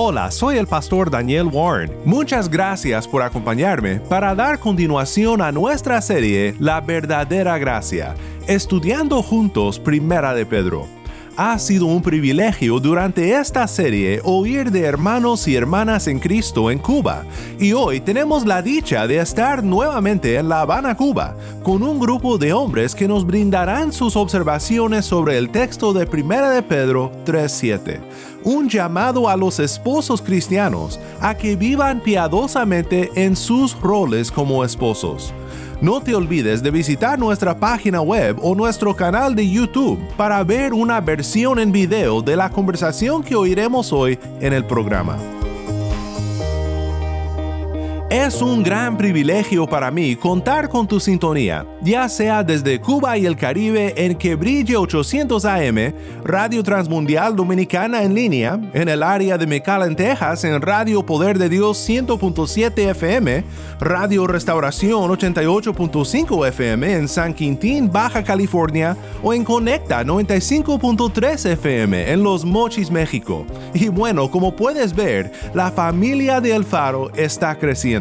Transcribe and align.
Hola, 0.00 0.30
soy 0.30 0.58
el 0.58 0.68
pastor 0.68 1.10
Daniel 1.10 1.48
Warren. 1.52 1.92
Muchas 2.04 2.48
gracias 2.48 3.08
por 3.08 3.20
acompañarme 3.20 3.98
para 3.98 4.32
dar 4.32 4.60
continuación 4.60 5.42
a 5.42 5.50
nuestra 5.50 6.00
serie 6.00 6.54
La 6.60 6.80
verdadera 6.80 7.58
gracia, 7.58 8.14
estudiando 8.46 9.24
juntos 9.24 9.80
Primera 9.80 10.34
de 10.34 10.46
Pedro. 10.46 10.97
Ha 11.40 11.56
sido 11.60 11.86
un 11.86 12.02
privilegio 12.02 12.80
durante 12.80 13.38
esta 13.38 13.68
serie 13.68 14.20
oír 14.24 14.72
de 14.72 14.80
hermanos 14.80 15.46
y 15.46 15.54
hermanas 15.54 16.08
en 16.08 16.18
Cristo 16.18 16.68
en 16.68 16.80
Cuba, 16.80 17.24
y 17.60 17.74
hoy 17.74 18.00
tenemos 18.00 18.44
la 18.44 18.60
dicha 18.60 19.06
de 19.06 19.18
estar 19.18 19.62
nuevamente 19.62 20.34
en 20.34 20.48
La 20.48 20.62
Habana, 20.62 20.96
Cuba, 20.96 21.36
con 21.62 21.84
un 21.84 22.00
grupo 22.00 22.38
de 22.38 22.52
hombres 22.52 22.92
que 22.92 23.06
nos 23.06 23.24
brindarán 23.24 23.92
sus 23.92 24.16
observaciones 24.16 25.06
sobre 25.06 25.38
el 25.38 25.50
texto 25.50 25.92
de 25.92 26.08
1 26.12 26.50
de 26.50 26.62
Pedro 26.64 27.12
3.7, 27.24 28.00
un 28.42 28.68
llamado 28.68 29.28
a 29.28 29.36
los 29.36 29.60
esposos 29.60 30.20
cristianos 30.20 30.98
a 31.20 31.36
que 31.36 31.54
vivan 31.54 32.00
piadosamente 32.00 33.12
en 33.14 33.36
sus 33.36 33.80
roles 33.80 34.32
como 34.32 34.64
esposos. 34.64 35.32
No 35.80 36.00
te 36.00 36.14
olvides 36.14 36.62
de 36.62 36.70
visitar 36.70 37.18
nuestra 37.18 37.58
página 37.58 38.00
web 38.00 38.36
o 38.42 38.54
nuestro 38.54 38.94
canal 38.94 39.34
de 39.34 39.48
YouTube 39.48 39.98
para 40.16 40.42
ver 40.42 40.72
una 40.74 41.00
versión 41.00 41.58
en 41.58 41.70
video 41.70 42.20
de 42.20 42.36
la 42.36 42.50
conversación 42.50 43.22
que 43.22 43.36
oiremos 43.36 43.92
hoy 43.92 44.18
en 44.40 44.52
el 44.52 44.64
programa. 44.64 45.16
Es 48.10 48.40
un 48.40 48.62
gran 48.62 48.96
privilegio 48.96 49.66
para 49.66 49.90
mí 49.90 50.16
contar 50.16 50.70
con 50.70 50.88
tu 50.88 50.98
sintonía, 50.98 51.66
ya 51.82 52.08
sea 52.08 52.42
desde 52.42 52.80
Cuba 52.80 53.18
y 53.18 53.26
el 53.26 53.36
Caribe 53.36 53.92
en 53.98 54.14
que 54.14 54.34
brille 54.34 54.78
800 54.78 55.44
AM, 55.44 55.92
Radio 56.24 56.62
Transmundial 56.62 57.36
Dominicana 57.36 58.02
en 58.02 58.14
línea, 58.14 58.58
en 58.72 58.88
el 58.88 59.02
área 59.02 59.36
de 59.36 59.46
McAllen, 59.46 59.94
Texas 59.94 60.44
en 60.44 60.62
Radio 60.62 61.04
Poder 61.04 61.38
de 61.38 61.50
Dios 61.50 61.86
100.7 61.86 62.78
FM, 62.92 63.44
Radio 63.78 64.26
Restauración 64.26 65.10
88.5 65.10 66.48
FM 66.48 66.90
en 66.94 67.08
San 67.08 67.34
Quintín, 67.34 67.92
Baja 67.92 68.24
California, 68.24 68.96
o 69.22 69.34
en 69.34 69.44
Conecta 69.44 70.02
95.3 70.02 71.44
FM 71.52 72.10
en 72.10 72.22
Los 72.22 72.46
Mochis, 72.46 72.90
México. 72.90 73.44
Y 73.74 73.88
bueno, 73.88 74.30
como 74.30 74.56
puedes 74.56 74.96
ver, 74.96 75.30
la 75.52 75.70
familia 75.70 76.40
de 76.40 76.56
El 76.56 76.64
Faro 76.64 77.10
está 77.14 77.58
creciendo. 77.58 77.97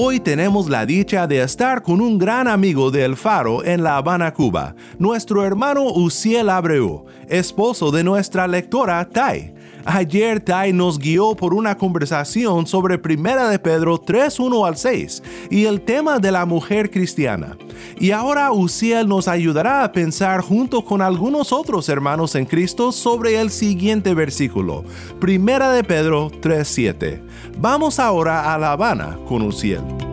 Hoy 0.00 0.20
tenemos 0.20 0.68
la 0.68 0.86
dicha 0.86 1.26
de 1.26 1.42
estar 1.42 1.82
con 1.82 2.00
un 2.00 2.18
gran 2.18 2.46
amigo 2.46 2.92
de 2.92 3.04
El 3.04 3.16
Faro 3.16 3.64
en 3.64 3.82
La 3.82 3.96
Habana, 3.96 4.32
Cuba, 4.32 4.76
nuestro 4.96 5.44
hermano 5.44 5.86
Uciel 5.86 6.50
Abreu, 6.50 7.06
esposo 7.28 7.90
de 7.90 8.04
nuestra 8.04 8.46
lectora 8.46 9.04
Tai. 9.08 9.57
Ayer 9.84 10.40
Tai 10.40 10.72
nos 10.72 10.98
guió 10.98 11.34
por 11.34 11.54
una 11.54 11.76
conversación 11.76 12.66
sobre 12.66 12.98
Primera 12.98 13.48
de 13.48 13.58
Pedro 13.58 13.98
3, 13.98 14.38
1 14.38 14.64
al 14.64 14.76
6 14.76 15.22
y 15.50 15.64
el 15.64 15.80
tema 15.80 16.18
de 16.18 16.32
la 16.32 16.46
mujer 16.46 16.90
cristiana. 16.90 17.56
Y 17.98 18.10
ahora 18.10 18.52
Uciel 18.52 19.08
nos 19.08 19.28
ayudará 19.28 19.84
a 19.84 19.92
pensar 19.92 20.40
junto 20.40 20.84
con 20.84 21.02
algunos 21.02 21.52
otros 21.52 21.88
hermanos 21.88 22.34
en 22.34 22.46
Cristo 22.46 22.92
sobre 22.92 23.40
el 23.40 23.50
siguiente 23.50 24.14
versículo, 24.14 24.84
Primera 25.20 25.72
de 25.72 25.84
Pedro 25.84 26.30
3, 26.40 26.66
7. 26.66 27.22
Vamos 27.58 27.98
ahora 27.98 28.52
a 28.52 28.58
La 28.58 28.72
Habana 28.72 29.18
con 29.26 29.42
Uciel. 29.42 30.07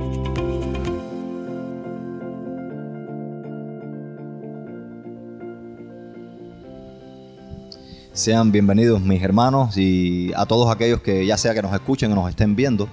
Sean 8.15 8.49
bienvenidos 8.49 9.01
mis 9.01 9.21
hermanos 9.21 9.75
y 9.75 10.31
a 10.37 10.45
todos 10.45 10.73
aquellos 10.73 11.01
que 11.01 11.25
ya 11.25 11.37
sea 11.37 11.53
que 11.53 11.61
nos 11.61 11.73
escuchen 11.73 12.13
o 12.13 12.15
nos 12.15 12.29
estén 12.29 12.55
viendo. 12.55 12.87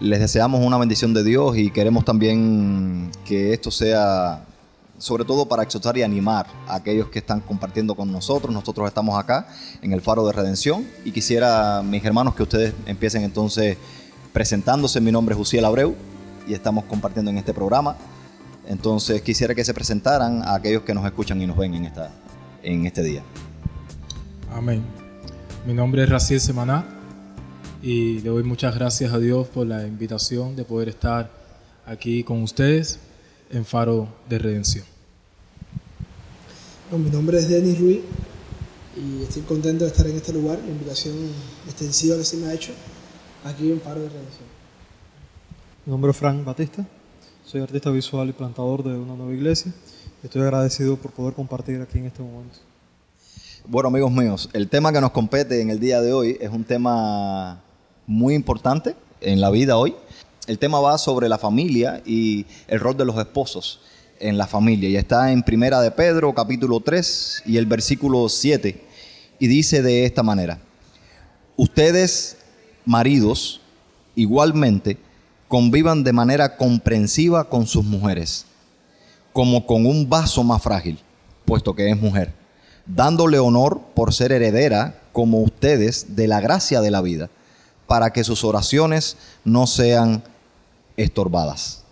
Les 0.00 0.20
deseamos 0.20 0.60
una 0.60 0.76
bendición 0.76 1.14
de 1.14 1.24
Dios 1.24 1.56
y 1.56 1.70
queremos 1.70 2.04
también 2.04 3.10
que 3.24 3.54
esto 3.54 3.70
sea 3.70 4.44
sobre 4.98 5.24
todo 5.24 5.46
para 5.46 5.62
exhortar 5.62 5.96
y 5.96 6.02
animar 6.02 6.46
a 6.68 6.74
aquellos 6.74 7.08
que 7.08 7.20
están 7.20 7.40
compartiendo 7.40 7.94
con 7.94 8.12
nosotros. 8.12 8.52
Nosotros 8.52 8.86
estamos 8.86 9.18
acá 9.18 9.48
en 9.80 9.94
el 9.94 10.02
Faro 10.02 10.26
de 10.26 10.34
Redención 10.34 10.86
y 11.06 11.12
quisiera, 11.12 11.82
mis 11.82 12.04
hermanos, 12.04 12.34
que 12.34 12.42
ustedes 12.42 12.74
empiecen 12.84 13.22
entonces 13.22 13.78
presentándose. 14.34 15.00
Mi 15.00 15.10
nombre 15.10 15.32
es 15.32 15.38
Jusiel 15.38 15.64
Abreu 15.64 15.94
y 16.46 16.52
estamos 16.52 16.84
compartiendo 16.84 17.30
en 17.30 17.38
este 17.38 17.54
programa. 17.54 17.96
Entonces 18.68 19.22
quisiera 19.22 19.54
que 19.54 19.64
se 19.64 19.72
presentaran 19.72 20.42
a 20.42 20.56
aquellos 20.56 20.82
que 20.82 20.92
nos 20.92 21.06
escuchan 21.06 21.40
y 21.40 21.46
nos 21.46 21.56
ven 21.56 21.74
en, 21.74 21.86
esta, 21.86 22.10
en 22.62 22.84
este 22.84 23.02
día. 23.02 23.22
Amén. 24.54 24.84
Mi 25.66 25.74
nombre 25.74 26.04
es 26.04 26.08
Raciel 26.08 26.40
Semaná 26.40 26.86
y 27.82 28.20
le 28.20 28.30
doy 28.30 28.44
muchas 28.44 28.72
gracias 28.76 29.12
a 29.12 29.18
Dios 29.18 29.48
por 29.48 29.66
la 29.66 29.84
invitación 29.84 30.54
de 30.54 30.64
poder 30.64 30.88
estar 30.90 31.28
aquí 31.84 32.22
con 32.22 32.40
ustedes 32.40 33.00
en 33.50 33.64
Faro 33.64 34.06
de 34.28 34.38
Redención. 34.38 34.84
Bueno, 36.88 37.06
mi 37.06 37.10
nombre 37.10 37.36
es 37.38 37.48
Denis 37.48 37.80
Ruiz 37.80 37.98
y 38.96 39.24
estoy 39.24 39.42
contento 39.42 39.86
de 39.86 39.90
estar 39.90 40.06
en 40.06 40.14
este 40.14 40.32
lugar, 40.32 40.60
la 40.64 40.70
invitación 40.70 41.16
extensiva 41.66 42.16
que 42.16 42.24
se 42.24 42.36
me 42.36 42.46
ha 42.46 42.54
hecho 42.54 42.70
aquí 43.44 43.72
en 43.72 43.80
Faro 43.80 44.02
de 44.02 44.08
Redención. 44.08 44.46
Mi 45.84 45.90
nombre 45.90 46.12
es 46.12 46.16
Frank 46.16 46.44
Batista, 46.44 46.86
soy 47.44 47.60
artista 47.60 47.90
visual 47.90 48.28
y 48.28 48.32
plantador 48.32 48.84
de 48.84 48.96
una 48.96 49.16
nueva 49.16 49.32
iglesia. 49.34 49.74
Estoy 50.22 50.42
agradecido 50.42 50.96
por 50.96 51.10
poder 51.10 51.34
compartir 51.34 51.80
aquí 51.80 51.98
en 51.98 52.06
este 52.06 52.22
momento. 52.22 52.58
Bueno, 53.66 53.88
amigos 53.88 54.12
míos, 54.12 54.50
el 54.52 54.68
tema 54.68 54.92
que 54.92 55.00
nos 55.00 55.12
compete 55.12 55.62
en 55.62 55.70
el 55.70 55.80
día 55.80 56.02
de 56.02 56.12
hoy 56.12 56.36
es 56.38 56.50
un 56.50 56.64
tema 56.64 57.62
muy 58.06 58.34
importante 58.34 58.94
en 59.22 59.40
la 59.40 59.48
vida 59.48 59.78
hoy. 59.78 59.94
El 60.46 60.58
tema 60.58 60.80
va 60.80 60.98
sobre 60.98 61.30
la 61.30 61.38
familia 61.38 62.02
y 62.04 62.44
el 62.68 62.78
rol 62.78 62.94
de 62.98 63.06
los 63.06 63.16
esposos 63.16 63.80
en 64.20 64.36
la 64.36 64.46
familia. 64.46 64.90
Y 64.90 64.96
está 64.96 65.32
en 65.32 65.42
Primera 65.42 65.80
de 65.80 65.90
Pedro, 65.90 66.34
capítulo 66.34 66.80
3 66.80 67.44
y 67.46 67.56
el 67.56 67.64
versículo 67.64 68.28
7. 68.28 68.84
Y 69.38 69.46
dice 69.46 69.80
de 69.80 70.04
esta 70.04 70.22
manera, 70.22 70.58
ustedes, 71.56 72.36
maridos, 72.84 73.62
igualmente, 74.14 74.98
convivan 75.48 76.04
de 76.04 76.12
manera 76.12 76.58
comprensiva 76.58 77.48
con 77.48 77.66
sus 77.66 77.82
mujeres, 77.86 78.44
como 79.32 79.64
con 79.64 79.86
un 79.86 80.06
vaso 80.06 80.44
más 80.44 80.60
frágil, 80.60 80.98
puesto 81.46 81.74
que 81.74 81.88
es 81.88 81.98
mujer, 81.98 82.43
dándole 82.86 83.38
honor 83.38 83.80
por 83.94 84.12
ser 84.12 84.32
heredera, 84.32 85.00
como 85.12 85.40
ustedes, 85.40 86.16
de 86.16 86.28
la 86.28 86.40
gracia 86.40 86.80
de 86.80 86.90
la 86.90 87.00
vida, 87.00 87.30
para 87.86 88.12
que 88.12 88.24
sus 88.24 88.44
oraciones 88.44 89.16
no 89.44 89.66
sean 89.66 90.22
estorbadas. 90.96 91.84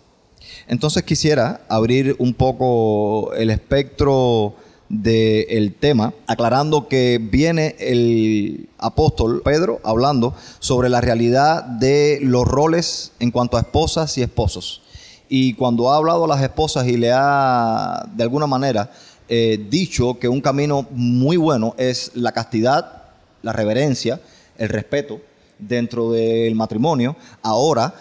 Entonces 0.67 1.03
quisiera 1.03 1.61
abrir 1.67 2.15
un 2.19 2.33
poco 2.33 3.33
el 3.33 3.49
espectro 3.49 4.55
del 4.89 5.73
tema, 5.73 6.13
aclarando 6.27 6.87
que 6.87 7.19
viene 7.21 7.75
el 7.79 8.69
apóstol 8.77 9.41
Pedro 9.43 9.81
hablando 9.83 10.35
sobre 10.59 10.89
la 10.89 11.01
realidad 11.01 11.63
de 11.63 12.19
los 12.21 12.45
roles 12.47 13.11
en 13.19 13.31
cuanto 13.31 13.57
a 13.57 13.61
esposas 13.61 14.17
y 14.17 14.21
esposos. 14.21 14.81
Y 15.29 15.55
cuando 15.55 15.91
ha 15.91 15.97
hablado 15.97 16.25
a 16.25 16.27
las 16.27 16.43
esposas 16.43 16.87
y 16.87 16.97
le 16.97 17.11
ha, 17.11 18.07
de 18.13 18.23
alguna 18.23 18.45
manera, 18.45 18.91
eh, 19.35 19.57
dicho 19.67 20.19
que 20.19 20.27
un 20.27 20.41
camino 20.41 20.85
muy 20.91 21.37
bueno 21.37 21.73
es 21.79 22.11
la 22.13 22.33
castidad, 22.33 23.05
la 23.41 23.51
reverencia, 23.51 24.21
el 24.59 24.69
respeto 24.69 25.21
dentro 25.57 26.11
del 26.11 26.53
matrimonio, 26.53 27.15
ahora 27.41 27.95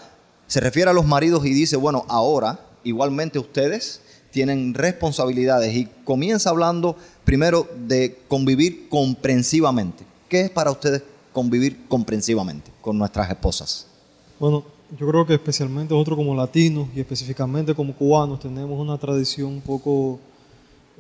se 0.47 0.61
refiere 0.61 0.91
a 0.91 0.93
los 0.93 1.07
maridos 1.07 1.47
y 1.47 1.55
dice, 1.55 1.77
bueno, 1.77 2.05
ahora 2.11 2.61
igualmente 2.85 3.39
ustedes 3.39 4.03
tienen 4.31 4.75
responsabilidades 4.75 5.75
y 5.75 5.89
comienza 6.05 6.51
hablando 6.51 6.97
primero 7.25 7.67
de 7.89 8.19
convivir 8.29 8.91
comprensivamente. 8.91 10.05
¿Qué 10.29 10.43
es 10.43 10.51
para 10.51 10.71
ustedes 10.71 11.03
convivir 11.33 11.87
comprensivamente 11.89 12.71
con 12.83 12.99
nuestras 12.99 13.31
esposas? 13.31 13.87
Bueno, 14.39 14.65
yo 14.99 15.09
creo 15.09 15.25
que 15.25 15.33
especialmente 15.33 15.95
nosotros 15.95 16.19
como 16.19 16.35
latinos 16.35 16.89
y 16.95 17.01
específicamente 17.01 17.75
como 17.75 17.95
cubanos 17.95 18.39
tenemos 18.39 18.79
una 18.79 18.99
tradición 18.99 19.49
un 19.49 19.63
poco 19.63 20.21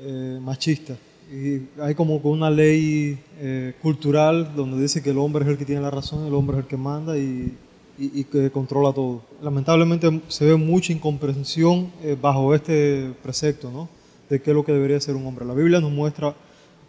eh, 0.02 0.38
machista. 0.40 0.96
Y 1.32 1.62
hay 1.80 1.94
como 1.94 2.16
una 2.16 2.50
ley 2.50 3.18
eh, 3.38 3.72
cultural 3.80 4.54
donde 4.54 4.82
dice 4.82 5.02
que 5.02 5.10
el 5.10 5.18
hombre 5.18 5.44
es 5.44 5.50
el 5.50 5.56
que 5.56 5.64
tiene 5.64 5.80
la 5.80 5.90
razón, 5.90 6.26
el 6.26 6.34
hombre 6.34 6.58
es 6.58 6.64
el 6.64 6.68
que 6.68 6.76
manda 6.76 7.16
y, 7.16 7.56
y, 7.98 8.24
que 8.24 8.50
controla 8.50 8.92
todo. 8.92 9.22
Lamentablemente 9.40 10.20
se 10.28 10.44
ve 10.44 10.56
mucha 10.56 10.92
incomprensión 10.92 11.90
eh, 12.02 12.18
bajo 12.20 12.54
este 12.54 13.14
precepto, 13.22 13.70
¿no? 13.70 13.88
De 14.28 14.42
qué 14.42 14.50
es 14.50 14.54
lo 14.54 14.62
que 14.62 14.72
debería 14.72 15.00
ser 15.00 15.16
un 15.16 15.26
hombre. 15.26 15.46
La 15.46 15.54
Biblia 15.54 15.80
nos 15.80 15.90
muestra 15.90 16.34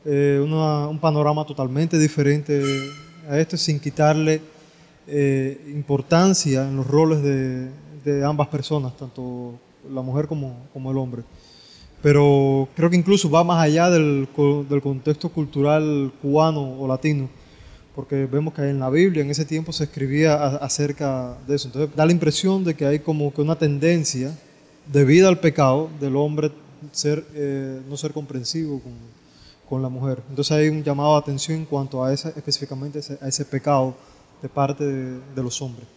eh, 0.03 0.43
un 0.43 0.99
panorama 0.99 1.45
totalmente 1.45 1.97
diferente 1.97 2.61
a 3.29 3.39
esto, 3.39 3.55
sin 3.55 3.79
quitarle 3.79 4.41
importancia 5.73 6.67
en 6.67 6.77
los 6.77 6.87
roles 6.87 7.21
de, 7.21 7.69
de, 8.03 8.25
ambas 8.25 8.47
personas, 8.47 8.95
tanto 8.97 9.53
la 9.89 10.01
mujer 10.01 10.27
como, 10.27 10.67
como, 10.71 10.91
el 10.91 10.97
hombre. 10.97 11.23
Pero 12.03 12.67
creo 12.75 12.91
que 12.91 12.97
incluso 12.97 13.31
va 13.31 13.43
más 13.43 13.63
allá 13.63 13.89
del, 13.89 14.27
del 14.69 14.81
contexto 14.81 15.29
cultural 15.29 16.11
cubano 16.21 16.79
o 16.79 16.87
latino 16.87 17.27
porque 17.95 18.25
vemos 18.25 18.53
que 18.53 18.67
en 18.67 18.79
la 18.79 18.89
Biblia 18.89 19.23
en 19.23 19.29
ese 19.29 19.45
tiempo 19.45 19.71
se 19.71 19.83
escribía 19.83 20.35
acerca 20.57 21.37
de 21.47 21.55
eso. 21.55 21.67
Entonces 21.67 21.95
da 21.95 22.05
la 22.05 22.11
impresión 22.11 22.63
de 22.63 22.73
que 22.73 22.85
hay 22.85 22.99
como 22.99 23.33
que 23.33 23.41
una 23.41 23.55
tendencia 23.55 24.35
debido 24.91 25.27
al 25.27 25.39
pecado 25.39 25.89
del 25.99 26.15
hombre 26.15 26.51
ser, 26.91 27.23
eh, 27.33 27.81
no 27.87 27.95
ser 27.95 28.11
comprensivo 28.11 28.81
con, 28.81 28.93
con, 29.69 29.81
la 29.81 29.89
mujer. 29.89 30.21
Entonces 30.29 30.51
hay 30.57 30.69
un 30.69 30.83
llamado 30.83 31.13
de 31.13 31.19
atención 31.19 31.59
en 31.59 31.65
cuanto 31.65 32.03
a 32.03 32.11
ese, 32.11 32.29
específicamente 32.29 32.99
a 33.21 33.27
ese 33.27 33.45
pecado 33.45 33.95
de 34.41 34.49
parte 34.49 34.83
de, 34.83 35.19
de 35.35 35.43
los 35.43 35.61
hombres. 35.61 35.87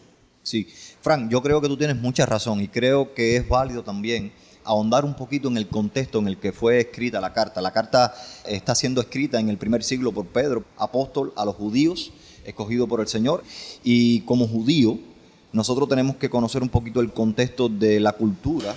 Sí, 0.43 0.69
Frank, 1.01 1.29
yo 1.31 1.43
creo 1.43 1.61
que 1.61 1.67
tú 1.67 1.77
tienes 1.77 1.97
mucha 1.97 2.25
razón 2.27 2.61
y 2.61 2.69
creo 2.69 3.15
que 3.15 3.37
es 3.37 3.49
válido 3.49 3.83
también 3.83 4.31
ahondar 4.67 5.05
un 5.05 5.15
poquito 5.15 5.49
en 5.49 5.57
el 5.57 5.69
contexto 5.69 6.19
en 6.19 6.29
el 6.29 6.37
que 6.37 6.53
fue 6.53 6.81
escrita 6.81 7.21
la 7.21 7.33
carta. 7.33 7.61
La 7.61 7.73
carta 7.73 8.15
está 8.47 8.75
siendo 8.75 9.01
escrita 9.01 9.41
en 9.41 9.49
el 9.49 9.57
primer 9.57 9.83
siglo 9.83 10.13
por 10.13 10.27
Pedro, 10.27 10.65
apóstol 10.77 11.33
a 11.37 11.45
los 11.45 11.55
judíos, 11.55 12.13
escogido 12.45 12.87
por 12.87 13.01
el 13.01 13.09
Señor. 13.09 13.45
Y 13.85 14.21
como 14.23 14.47
judío, 14.47 14.99
nosotros 15.53 15.89
tenemos 15.89 16.17
que 16.17 16.29
conocer 16.29 16.63
un 16.63 16.69
poquito 16.69 17.01
el 17.01 17.13
contexto 17.13 17.69
de 17.69 18.01
la 18.01 18.13
cultura 18.13 18.75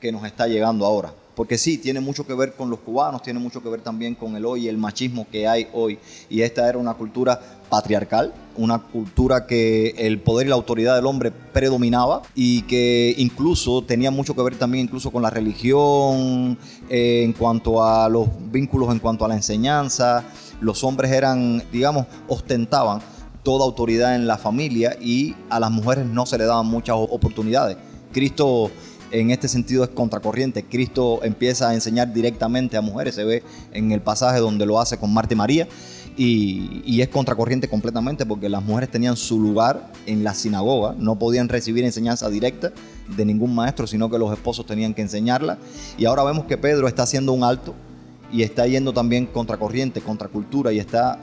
que 0.00 0.10
nos 0.10 0.24
está 0.24 0.46
llegando 0.46 0.84
ahora 0.84 1.12
porque 1.36 1.58
sí, 1.58 1.76
tiene 1.76 2.00
mucho 2.00 2.26
que 2.26 2.32
ver 2.32 2.54
con 2.54 2.70
los 2.70 2.80
cubanos, 2.80 3.20
tiene 3.20 3.38
mucho 3.38 3.62
que 3.62 3.68
ver 3.68 3.82
también 3.82 4.14
con 4.14 4.34
el 4.36 4.46
hoy, 4.46 4.68
el 4.68 4.78
machismo 4.78 5.26
que 5.30 5.46
hay 5.46 5.68
hoy. 5.74 5.98
Y 6.30 6.40
esta 6.40 6.66
era 6.66 6.78
una 6.78 6.94
cultura 6.94 7.38
patriarcal, 7.68 8.32
una 8.56 8.78
cultura 8.78 9.46
que 9.46 9.94
el 9.98 10.18
poder 10.18 10.46
y 10.46 10.50
la 10.50 10.56
autoridad 10.56 10.96
del 10.96 11.04
hombre 11.04 11.30
predominaba 11.30 12.22
y 12.34 12.62
que 12.62 13.14
incluso 13.18 13.82
tenía 13.82 14.10
mucho 14.10 14.34
que 14.34 14.42
ver 14.42 14.56
también 14.56 14.84
incluso 14.84 15.10
con 15.10 15.22
la 15.22 15.28
religión, 15.28 16.56
eh, 16.88 17.22
en 17.22 17.34
cuanto 17.34 17.84
a 17.84 18.08
los 18.08 18.28
vínculos, 18.50 18.90
en 18.90 18.98
cuanto 18.98 19.26
a 19.26 19.28
la 19.28 19.34
enseñanza. 19.34 20.24
Los 20.62 20.82
hombres 20.84 21.12
eran, 21.12 21.62
digamos, 21.70 22.06
ostentaban 22.28 23.02
toda 23.42 23.66
autoridad 23.66 24.16
en 24.16 24.26
la 24.26 24.38
familia 24.38 24.96
y 24.98 25.34
a 25.50 25.60
las 25.60 25.70
mujeres 25.70 26.06
no 26.06 26.24
se 26.24 26.38
le 26.38 26.46
daban 26.46 26.66
muchas 26.66 26.96
oportunidades. 26.96 27.76
Cristo 28.10 28.70
en 29.10 29.30
este 29.30 29.48
sentido 29.48 29.84
es 29.84 29.90
contracorriente. 29.90 30.64
Cristo 30.64 31.20
empieza 31.22 31.70
a 31.70 31.74
enseñar 31.74 32.12
directamente 32.12 32.76
a 32.76 32.80
mujeres, 32.80 33.14
se 33.14 33.24
ve 33.24 33.42
en 33.72 33.92
el 33.92 34.00
pasaje 34.00 34.38
donde 34.38 34.66
lo 34.66 34.80
hace 34.80 34.98
con 34.98 35.12
Marta 35.12 35.34
y 35.34 35.36
María, 35.36 35.68
y, 36.16 37.00
es 37.00 37.08
contracorriente 37.08 37.68
completamente 37.68 38.24
porque 38.24 38.48
las 38.48 38.64
mujeres 38.64 38.90
tenían 38.90 39.16
su 39.16 39.38
lugar 39.38 39.92
en 40.06 40.24
la 40.24 40.32
sinagoga, 40.32 40.94
no 40.98 41.18
podían 41.18 41.48
recibir 41.48 41.84
enseñanza 41.84 42.30
directa 42.30 42.72
de 43.14 43.24
ningún 43.24 43.54
maestro, 43.54 43.86
sino 43.86 44.10
que 44.10 44.18
los 44.18 44.32
esposos 44.32 44.64
tenían 44.64 44.94
que 44.94 45.02
enseñarla. 45.02 45.58
Y 45.98 46.06
ahora 46.06 46.24
vemos 46.24 46.46
que 46.46 46.56
Pedro 46.56 46.88
está 46.88 47.02
haciendo 47.02 47.32
un 47.32 47.44
alto 47.44 47.74
y 48.32 48.42
está 48.42 48.66
yendo 48.66 48.94
también 48.94 49.26
contracorriente, 49.26 50.00
contracultura, 50.00 50.72
y 50.72 50.78
está 50.78 51.18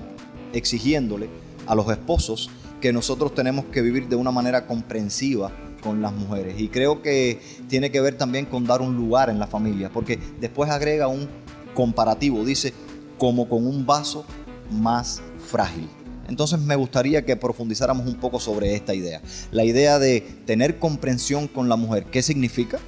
exigiéndole 0.54 1.28
a 1.66 1.74
los 1.74 1.90
esposos 1.90 2.52
que 2.80 2.94
nosotros 2.94 3.34
tenemos 3.34 3.66
que 3.66 3.82
vivir 3.82 4.08
de 4.08 4.16
una 4.16 4.30
manera 4.30 4.68
comprensiva 4.68 5.52
con 5.84 6.02
las 6.02 6.14
mujeres. 6.14 6.60
Y 6.60 6.70
creo 6.70 7.02
que 7.02 7.40
tiene 7.68 7.92
que 7.92 8.02
ver 8.02 8.18
también 8.18 8.46
con 8.46 8.66
dar 8.66 8.82
un 8.82 8.96
lugar 8.96 9.30
en 9.30 9.40
la 9.40 9.48
familia, 9.48 9.90
porque 9.94 10.18
después 10.40 10.70
agrega 10.70 11.08
un 11.08 11.28
comparativo, 11.74 12.44
dice, 12.44 12.74
como 13.18 13.50
con 13.50 13.68
un 13.68 13.86
vaso 13.86 14.26
más 14.72 15.22
frágil. 15.50 15.90
Entonces 16.28 16.60
me 16.60 16.76
gustaría 16.76 17.26
que 17.26 17.36
profundizáramos 17.36 18.08
un 18.08 18.16
poco 18.16 18.40
sobre 18.40 18.76
esta 18.76 18.94
idea. 18.94 19.22
La 19.52 19.66
idea 19.66 20.00
de 20.00 20.22
tener 20.46 20.80
comprensión 20.80 21.48
con 21.48 21.68
la 21.70 21.76
mujer. 21.76 22.06
¿Qué 22.06 22.22
significa? 22.22 22.80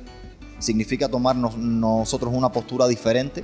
Significa 0.59 1.09
tomarnos 1.09 1.57
nosotros 1.57 2.33
una 2.33 2.51
postura 2.51 2.87
diferente. 2.87 3.43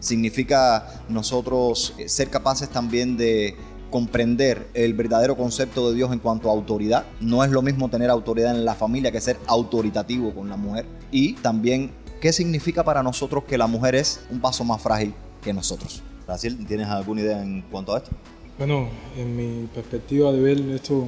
Significa 0.00 1.04
nosotros 1.08 1.94
eh, 1.98 2.08
ser 2.08 2.28
capaces 2.28 2.70
también 2.70 3.16
de 3.16 3.54
comprender 3.90 4.68
el 4.74 4.94
verdadero 4.94 5.36
concepto 5.36 5.90
de 5.90 5.96
Dios 5.96 6.12
en 6.12 6.18
cuanto 6.18 6.48
a 6.48 6.52
autoridad. 6.52 7.04
No 7.20 7.44
es 7.44 7.50
lo 7.50 7.62
mismo 7.62 7.88
tener 7.88 8.10
autoridad 8.10 8.54
en 8.54 8.64
la 8.64 8.74
familia 8.74 9.12
que 9.12 9.20
ser 9.20 9.36
autoritativo 9.46 10.32
con 10.32 10.48
la 10.48 10.56
mujer. 10.56 10.86
Y 11.10 11.34
también, 11.34 11.90
¿qué 12.20 12.32
significa 12.32 12.84
para 12.84 13.02
nosotros 13.02 13.44
que 13.44 13.58
la 13.58 13.66
mujer 13.66 13.94
es 13.96 14.20
un 14.30 14.40
paso 14.40 14.64
más 14.64 14.80
frágil 14.80 15.14
que 15.42 15.52
nosotros? 15.52 16.02
Brasil, 16.26 16.64
¿tienes 16.66 16.86
alguna 16.86 17.20
idea 17.22 17.42
en 17.42 17.62
cuanto 17.62 17.94
a 17.94 17.98
esto? 17.98 18.10
Bueno, 18.56 18.88
en 19.16 19.36
mi 19.36 19.66
perspectiva 19.66 20.32
de 20.32 20.40
ver 20.40 20.60
estos 20.70 21.04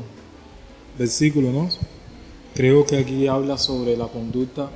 versículos, 0.98 1.52
¿no? 1.52 1.68
Creo 2.54 2.84
que 2.84 2.98
aquí 2.98 3.26
habla 3.28 3.56
sobre 3.56 3.96
la 3.96 4.08
conducta 4.08 4.68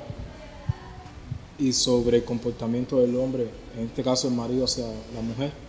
y 1.58 1.72
sobre 1.72 2.18
el 2.18 2.25
comportamiento 2.25 3.00
del 3.00 3.16
hombre, 3.16 3.48
en 3.76 3.86
este 3.86 4.02
caso 4.02 4.28
el 4.28 4.34
marido 4.34 4.64
hacia 4.64 4.84
la 5.14 5.20
mujer 5.22 5.65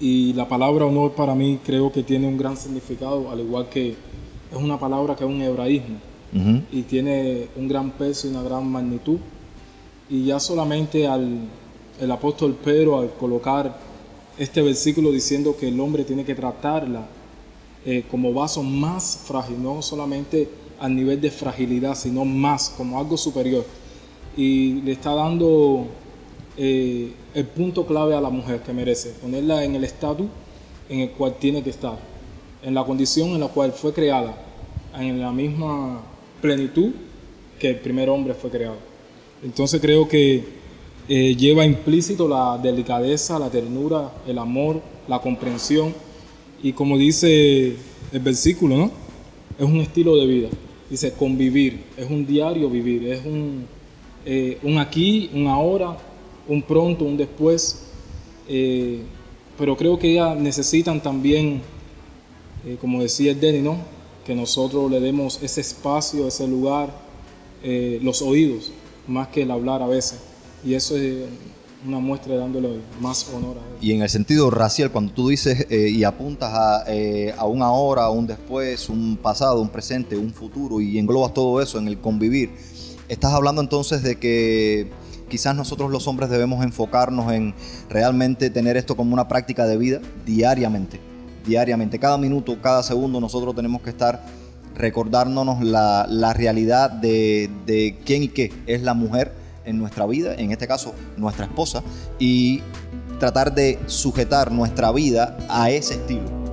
y 0.00 0.32
la 0.32 0.48
palabra 0.48 0.86
honor 0.86 1.12
para 1.12 1.34
mí 1.34 1.60
creo 1.64 1.92
que 1.92 2.02
tiene 2.02 2.26
un 2.26 2.36
gran 2.36 2.56
significado, 2.56 3.30
al 3.30 3.40
igual 3.40 3.68
que 3.68 3.90
es 3.90 4.56
una 4.56 4.78
palabra 4.78 5.16
que 5.16 5.24
es 5.24 5.30
un 5.30 5.40
hebraísmo 5.42 5.98
y 6.72 6.82
tiene 6.82 7.46
un 7.54 7.68
gran 7.68 7.92
peso 7.92 8.26
y 8.26 8.30
una 8.30 8.42
gran 8.42 8.66
magnitud. 8.66 9.18
Y 10.10 10.24
ya 10.24 10.40
solamente 10.40 11.06
al 11.06 11.48
el 12.00 12.10
apóstol 12.10 12.56
Pedro 12.62 12.98
al 12.98 13.10
colocar 13.14 13.76
este 14.38 14.62
versículo 14.62 15.12
diciendo 15.12 15.56
que 15.58 15.68
el 15.68 15.78
hombre 15.78 16.04
tiene 16.04 16.24
que 16.24 16.34
tratarla 16.34 17.06
eh, 17.86 18.04
como 18.10 18.32
vaso 18.32 18.62
más 18.62 19.20
frágil, 19.26 19.62
no 19.62 19.80
solamente 19.82 20.48
al 20.80 20.96
nivel 20.96 21.20
de 21.20 21.30
fragilidad, 21.30 21.94
sino 21.94 22.24
más, 22.24 22.70
como 22.70 22.98
algo 22.98 23.16
superior. 23.16 23.64
Y 24.36 24.80
le 24.82 24.92
está 24.92 25.14
dando 25.14 25.86
eh, 26.56 27.12
el 27.34 27.46
punto 27.46 27.86
clave 27.86 28.14
a 28.14 28.20
la 28.20 28.30
mujer 28.30 28.60
que 28.60 28.72
merece, 28.72 29.10
ponerla 29.20 29.64
en 29.64 29.74
el 29.74 29.84
estatus 29.84 30.26
en 30.88 31.00
el 31.00 31.10
cual 31.10 31.36
tiene 31.38 31.62
que 31.62 31.70
estar, 31.70 31.98
en 32.62 32.74
la 32.74 32.84
condición 32.84 33.30
en 33.30 33.40
la 33.40 33.48
cual 33.48 33.72
fue 33.72 33.92
creada, 33.92 34.34
en 34.98 35.20
la 35.20 35.32
misma 35.32 36.02
plenitud 36.40 36.92
que 37.58 37.70
el 37.70 37.76
primer 37.76 38.08
hombre 38.08 38.34
fue 38.34 38.50
creado. 38.50 38.76
Entonces 39.42 39.80
creo 39.80 40.08
que 40.08 40.44
eh, 41.08 41.34
lleva 41.36 41.64
implícito 41.64 42.28
la 42.28 42.58
delicadeza, 42.58 43.38
la 43.38 43.50
ternura, 43.50 44.12
el 44.26 44.38
amor, 44.38 44.80
la 45.08 45.20
comprensión 45.20 45.94
y 46.62 46.72
como 46.72 46.96
dice 46.96 47.76
el 48.12 48.20
versículo, 48.20 48.76
¿no? 48.76 48.90
Es 49.58 49.64
un 49.64 49.80
estilo 49.80 50.16
de 50.16 50.26
vida. 50.26 50.48
Dice 50.88 51.12
convivir, 51.12 51.84
es 51.96 52.08
un 52.08 52.26
diario 52.26 52.70
vivir, 52.70 53.06
es 53.08 53.24
un 53.24 53.66
eh, 54.26 54.58
un 54.62 54.78
aquí, 54.78 55.30
un 55.34 55.46
ahora, 55.48 55.98
un 56.48 56.62
pronto, 56.62 57.04
un 57.04 57.16
después. 57.16 57.82
Eh, 58.48 59.02
pero 59.58 59.76
creo 59.76 59.98
que 59.98 60.10
ellas 60.12 60.36
necesitan 60.36 61.02
también, 61.02 61.62
eh, 62.66 62.76
como 62.80 63.02
decía 63.02 63.32
el 63.32 63.40
Denny, 63.40 63.60
¿no? 63.60 63.76
que 64.24 64.34
nosotros 64.34 64.90
le 64.90 65.00
demos 65.00 65.38
ese 65.42 65.60
espacio, 65.60 66.26
ese 66.26 66.48
lugar, 66.48 66.88
eh, 67.62 67.98
los 68.02 68.22
oídos, 68.22 68.70
más 69.06 69.28
que 69.28 69.42
el 69.42 69.50
hablar 69.50 69.82
a 69.82 69.86
veces. 69.86 70.18
Y 70.64 70.74
eso 70.74 70.96
es 70.96 71.26
una 71.86 71.98
muestra 71.98 72.34
dándole 72.36 72.80
más 73.00 73.28
honor 73.34 73.58
a 73.58 73.60
él. 73.60 73.76
Y 73.82 73.92
en 73.92 74.00
el 74.00 74.08
sentido 74.08 74.50
racial, 74.50 74.90
cuando 74.90 75.12
tú 75.12 75.28
dices 75.28 75.66
y 75.70 76.02
apuntas 76.04 76.52
a, 76.54 76.84
eh, 76.88 77.34
a 77.36 77.44
un 77.44 77.60
ahora, 77.60 78.04
a 78.04 78.10
un 78.10 78.26
después, 78.26 78.88
un 78.88 79.18
pasado, 79.18 79.60
un 79.60 79.68
presente, 79.68 80.16
un 80.16 80.32
futuro, 80.32 80.80
y 80.80 80.98
englobas 80.98 81.34
todo 81.34 81.60
eso 81.60 81.78
en 81.78 81.86
el 81.86 82.00
convivir, 82.00 82.50
estás 83.08 83.34
hablando 83.34 83.60
entonces 83.60 84.02
de 84.02 84.18
que 84.18 84.90
quizás 85.28 85.54
nosotros 85.54 85.90
los 85.90 86.06
hombres 86.06 86.30
debemos 86.30 86.64
enfocarnos 86.64 87.32
en 87.32 87.54
realmente 87.88 88.50
tener 88.50 88.76
esto 88.76 88.96
como 88.96 89.14
una 89.14 89.28
práctica 89.28 89.66
de 89.66 89.76
vida 89.76 90.00
diariamente, 90.24 91.00
diariamente, 91.46 91.98
cada 91.98 92.18
minuto, 92.18 92.60
cada 92.60 92.82
segundo 92.82 93.20
nosotros 93.20 93.54
tenemos 93.54 93.82
que 93.82 93.90
estar 93.90 94.24
recordándonos 94.74 95.62
la, 95.62 96.32
realidad 96.34 96.90
de 96.90 97.98
quién 98.04 98.24
y 98.24 98.28
qué 98.28 98.52
es 98.66 98.82
la 98.82 98.94
mujer 98.94 99.32
en 99.64 99.78
nuestra 99.78 100.06
vida, 100.06 100.34
en 100.34 100.50
este 100.50 100.66
caso 100.66 100.94
nuestra 101.16 101.46
esposa, 101.46 101.82
y 102.18 102.62
tratar 103.18 103.54
de 103.54 103.78
sujetar 103.86 104.52
nuestra 104.52 104.92
vida 104.92 105.36
a 105.48 105.70
ese 105.70 105.94
estilo. 105.94 106.43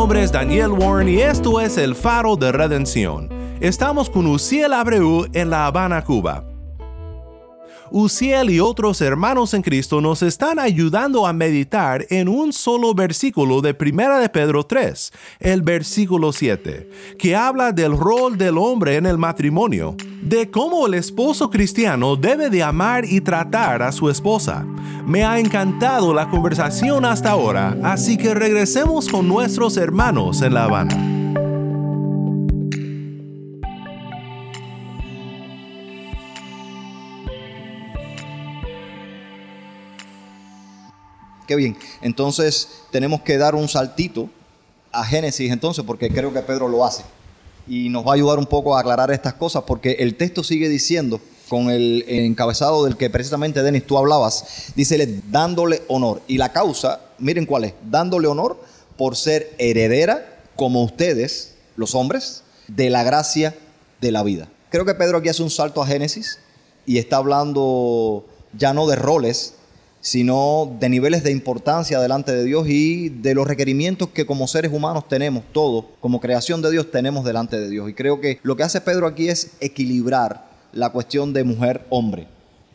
Nombre 0.00 0.22
es 0.22 0.32
Daniel 0.32 0.70
Warren 0.70 1.10
y 1.10 1.20
esto 1.20 1.60
es 1.60 1.76
El 1.76 1.94
Faro 1.94 2.34
de 2.34 2.52
Redención. 2.52 3.28
Estamos 3.60 4.08
con 4.08 4.26
Uciel 4.26 4.72
Abreu 4.72 5.26
en 5.34 5.50
La 5.50 5.66
Habana, 5.66 6.02
Cuba. 6.02 6.49
Uciel 7.92 8.50
y 8.50 8.60
otros 8.60 9.00
hermanos 9.00 9.52
en 9.54 9.62
Cristo 9.62 10.00
nos 10.00 10.22
están 10.22 10.58
ayudando 10.58 11.26
a 11.26 11.32
meditar 11.32 12.06
en 12.10 12.28
un 12.28 12.52
solo 12.52 12.94
versículo 12.94 13.60
de 13.60 13.76
1 13.78 14.20
de 14.20 14.28
Pedro 14.28 14.64
3, 14.64 15.12
el 15.40 15.62
versículo 15.62 16.32
7, 16.32 16.88
que 17.18 17.34
habla 17.34 17.72
del 17.72 17.96
rol 17.96 18.38
del 18.38 18.58
hombre 18.58 18.96
en 18.96 19.06
el 19.06 19.18
matrimonio, 19.18 19.96
de 20.22 20.50
cómo 20.50 20.86
el 20.86 20.94
esposo 20.94 21.50
cristiano 21.50 22.14
debe 22.14 22.48
de 22.48 22.62
amar 22.62 23.04
y 23.04 23.20
tratar 23.20 23.82
a 23.82 23.90
su 23.90 24.08
esposa. 24.08 24.64
Me 25.04 25.24
ha 25.24 25.40
encantado 25.40 26.14
la 26.14 26.30
conversación 26.30 27.04
hasta 27.04 27.30
ahora, 27.30 27.76
así 27.82 28.16
que 28.16 28.34
regresemos 28.34 29.08
con 29.08 29.26
nuestros 29.26 29.76
hermanos 29.76 30.42
en 30.42 30.54
La 30.54 30.64
Habana. 30.64 31.09
Qué 41.50 41.56
bien. 41.56 41.76
Entonces 42.00 42.68
tenemos 42.92 43.22
que 43.22 43.36
dar 43.36 43.56
un 43.56 43.68
saltito 43.68 44.30
a 44.92 45.04
Génesis 45.04 45.50
entonces, 45.50 45.84
porque 45.84 46.08
creo 46.08 46.32
que 46.32 46.42
Pedro 46.42 46.68
lo 46.68 46.84
hace. 46.84 47.02
Y 47.66 47.88
nos 47.88 48.06
va 48.06 48.12
a 48.12 48.14
ayudar 48.14 48.38
un 48.38 48.46
poco 48.46 48.76
a 48.76 48.80
aclarar 48.80 49.10
estas 49.10 49.34
cosas, 49.34 49.64
porque 49.66 49.96
el 49.98 50.14
texto 50.14 50.44
sigue 50.44 50.68
diciendo, 50.68 51.20
con 51.48 51.68
el 51.68 52.04
encabezado 52.06 52.84
del 52.84 52.96
que 52.96 53.10
precisamente 53.10 53.64
Denis 53.64 53.84
tú 53.84 53.98
hablabas, 53.98 54.70
dícele 54.76 55.22
dándole 55.28 55.82
honor. 55.88 56.22
Y 56.28 56.38
la 56.38 56.52
causa, 56.52 57.00
miren 57.18 57.46
cuál 57.46 57.64
es, 57.64 57.74
dándole 57.82 58.28
honor 58.28 58.56
por 58.96 59.16
ser 59.16 59.52
heredera, 59.58 60.44
como 60.54 60.84
ustedes, 60.84 61.56
los 61.74 61.96
hombres, 61.96 62.44
de 62.68 62.90
la 62.90 63.02
gracia 63.02 63.56
de 64.00 64.12
la 64.12 64.22
vida. 64.22 64.48
Creo 64.70 64.84
que 64.84 64.94
Pedro 64.94 65.18
aquí 65.18 65.30
hace 65.30 65.42
un 65.42 65.50
salto 65.50 65.82
a 65.82 65.86
Génesis 65.88 66.38
y 66.86 66.98
está 66.98 67.16
hablando 67.16 68.24
ya 68.56 68.72
no 68.72 68.86
de 68.86 68.94
roles, 68.94 69.54
sino 70.00 70.76
de 70.80 70.88
niveles 70.88 71.22
de 71.22 71.30
importancia 71.30 72.00
delante 72.00 72.32
de 72.32 72.44
Dios 72.44 72.66
y 72.68 73.10
de 73.10 73.34
los 73.34 73.46
requerimientos 73.46 74.08
que 74.08 74.24
como 74.24 74.48
seres 74.48 74.72
humanos 74.72 75.08
tenemos, 75.08 75.44
todos, 75.52 75.84
como 76.00 76.20
creación 76.20 76.62
de 76.62 76.70
Dios, 76.70 76.90
tenemos 76.90 77.24
delante 77.24 77.60
de 77.60 77.68
Dios. 77.68 77.88
Y 77.90 77.94
creo 77.94 78.20
que 78.20 78.40
lo 78.42 78.56
que 78.56 78.62
hace 78.62 78.80
Pedro 78.80 79.06
aquí 79.06 79.28
es 79.28 79.52
equilibrar 79.60 80.50
la 80.72 80.90
cuestión 80.90 81.32
de 81.32 81.44
mujer-hombre. 81.44 82.28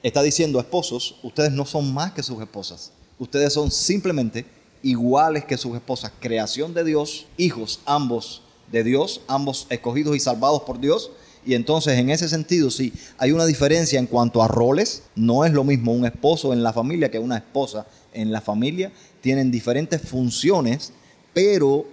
Está 0.04 0.22
diciendo, 0.22 0.60
esposos, 0.60 1.16
ustedes 1.24 1.52
no 1.52 1.66
son 1.66 1.92
más 1.94 2.12
que 2.12 2.22
sus 2.22 2.40
esposas. 2.42 2.92
Ustedes 3.18 3.54
son 3.54 3.72
simplemente 3.72 4.46
iguales 4.84 5.46
que 5.46 5.58
sus 5.58 5.76
esposas. 5.76 6.12
Creación 6.20 6.74
de 6.76 6.84
Dios, 6.84 7.26
hijos 7.38 7.80
ambos 7.86 8.44
de 8.72 8.84
Dios, 8.84 9.22
ambos 9.28 9.66
escogidos 9.70 10.16
y 10.16 10.20
salvados 10.20 10.62
por 10.62 10.80
Dios 10.80 11.12
y 11.46 11.54
entonces 11.54 12.00
en 12.00 12.10
ese 12.10 12.28
sentido 12.28 12.72
sí, 12.72 12.92
hay 13.18 13.32
una 13.32 13.46
diferencia 13.46 14.00
en 14.00 14.08
cuanto 14.08 14.42
a 14.42 14.48
roles. 14.48 15.04
No 15.16 15.46
es 15.46 15.54
lo 15.54 15.64
mismo 15.64 15.94
un 15.94 16.06
esposo 16.06 16.54
en 16.54 16.64
la 16.64 16.74
familia 16.74 17.12
que 17.12 17.20
una 17.20 17.38
esposa 17.38 17.86
en 18.14 18.32
la 18.32 18.42
familia. 18.42 18.92
Tienen 19.22 19.52
diferentes 19.52 20.02
funciones, 20.02 20.92
pero 21.34 21.86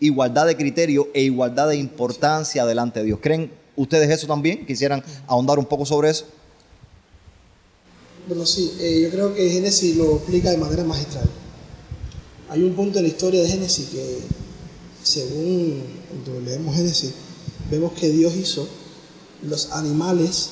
igualdad 0.00 0.46
de 0.46 0.56
criterio 0.56 1.08
e 1.12 1.22
igualdad 1.22 1.68
de 1.68 1.76
importancia 1.76 2.64
delante 2.64 3.00
de 3.00 3.06
Dios. 3.06 3.18
¿Creen 3.20 3.50
ustedes 3.76 4.10
eso 4.10 4.26
también? 4.26 4.64
¿Quisieran 4.64 5.04
ahondar 5.26 5.58
un 5.58 5.66
poco 5.66 5.84
sobre 5.84 6.10
eso? 6.10 6.26
Bueno, 8.26 8.46
sí, 8.46 8.72
eh, 8.80 9.00
yo 9.02 9.10
creo 9.10 9.34
que 9.34 9.50
Génesis 9.50 9.96
lo 9.96 10.16
explica 10.16 10.50
de 10.50 10.56
manera 10.56 10.82
magistral. 10.82 11.28
Hay 12.48 12.62
un 12.62 12.74
punto 12.74 12.98
en 12.98 13.04
la 13.04 13.08
historia 13.08 13.42
de 13.42 13.48
Génesis 13.48 13.88
que, 13.88 14.20
según 15.02 15.82
cuando 16.08 16.40
leemos 16.40 16.74
Génesis, 16.74 17.12
vemos 17.70 17.92
que 17.92 18.08
Dios 18.08 18.34
hizo 18.36 18.66
los 19.48 19.70
animales 19.72 20.50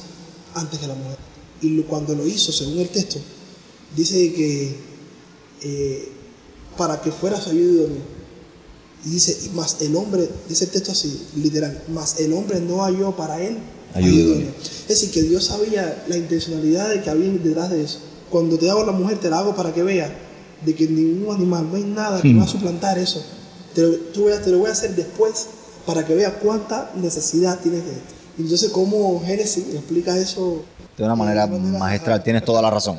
antes 0.55 0.79
que 0.79 0.87
la 0.87 0.95
mujer. 0.95 1.19
Y 1.61 1.81
cuando 1.83 2.15
lo 2.15 2.27
hizo, 2.27 2.53
según 2.53 2.79
el 2.79 2.89
texto, 2.89 3.19
dice 3.97 4.33
que 4.33 4.77
eh, 5.63 6.09
para 6.77 7.01
que 7.01 7.13
fuera 7.13 7.41
su 7.41 7.51
ayuda 7.51 7.83
idónea. 7.83 8.03
Y 9.05 9.11
dice, 9.11 9.51
más 9.55 9.81
el 9.81 9.97
hombre, 9.97 10.29
dice 10.49 10.65
el 10.65 10.71
texto 10.71 10.93
así, 10.93 11.27
literal, 11.37 11.83
más 11.93 12.21
el 12.21 12.33
hombre 12.33 12.61
no 12.61 12.83
halló 12.83 13.15
para 13.17 13.43
él 13.43 13.59
Ayuda. 13.95 14.41
Es 14.83 14.89
decir, 14.89 15.11
que 15.11 15.23
Dios 15.23 15.45
sabía 15.45 16.05
la 16.09 16.17
intencionalidad 16.17 16.89
de 16.89 17.03
que 17.03 17.11
había 17.11 17.31
detrás 17.31 17.71
de 17.71 17.83
eso. 17.83 17.99
Cuando 18.31 18.59
te 18.59 18.71
hago 18.71 18.85
la 18.85 18.93
mujer, 18.93 19.19
te 19.19 19.29
la 19.29 19.41
hago 19.41 19.55
para 19.55 19.75
que 19.75 19.83
vea 19.83 20.11
de 20.65 20.75
que 20.75 20.87
ningún 20.87 21.35
animal, 21.35 21.69
no 21.69 21.77
hay 21.77 21.85
nada 21.85 22.23
que 22.23 22.29
Hmm. 22.29 22.41
va 22.41 22.45
a 22.45 22.49
suplantar 22.49 22.99
eso. 22.99 23.23
Te 23.75 23.83
lo, 23.83 23.95
tú 24.15 24.27
te 24.43 24.51
lo 24.51 24.59
voy 24.59 24.69
a 24.69 24.73
hacer 24.73 24.95
después 24.97 25.47
para 25.85 26.07
que 26.07 26.15
vea 26.15 26.39
cuánta 26.39 26.93
necesidad 26.95 27.61
tienes 27.61 27.85
de 27.85 27.91
esto. 27.93 28.15
Entonces, 28.39 28.71
¿cómo 28.71 29.23
Génesis 29.25 29.75
explica 29.75 30.17
eso? 30.17 30.65
De 30.97 31.05
una 31.05 31.15
manera 31.15 31.47
magistral, 31.47 32.23
tienes 32.23 32.45
toda 32.45 32.63
la 32.63 32.71
razón. 32.71 32.99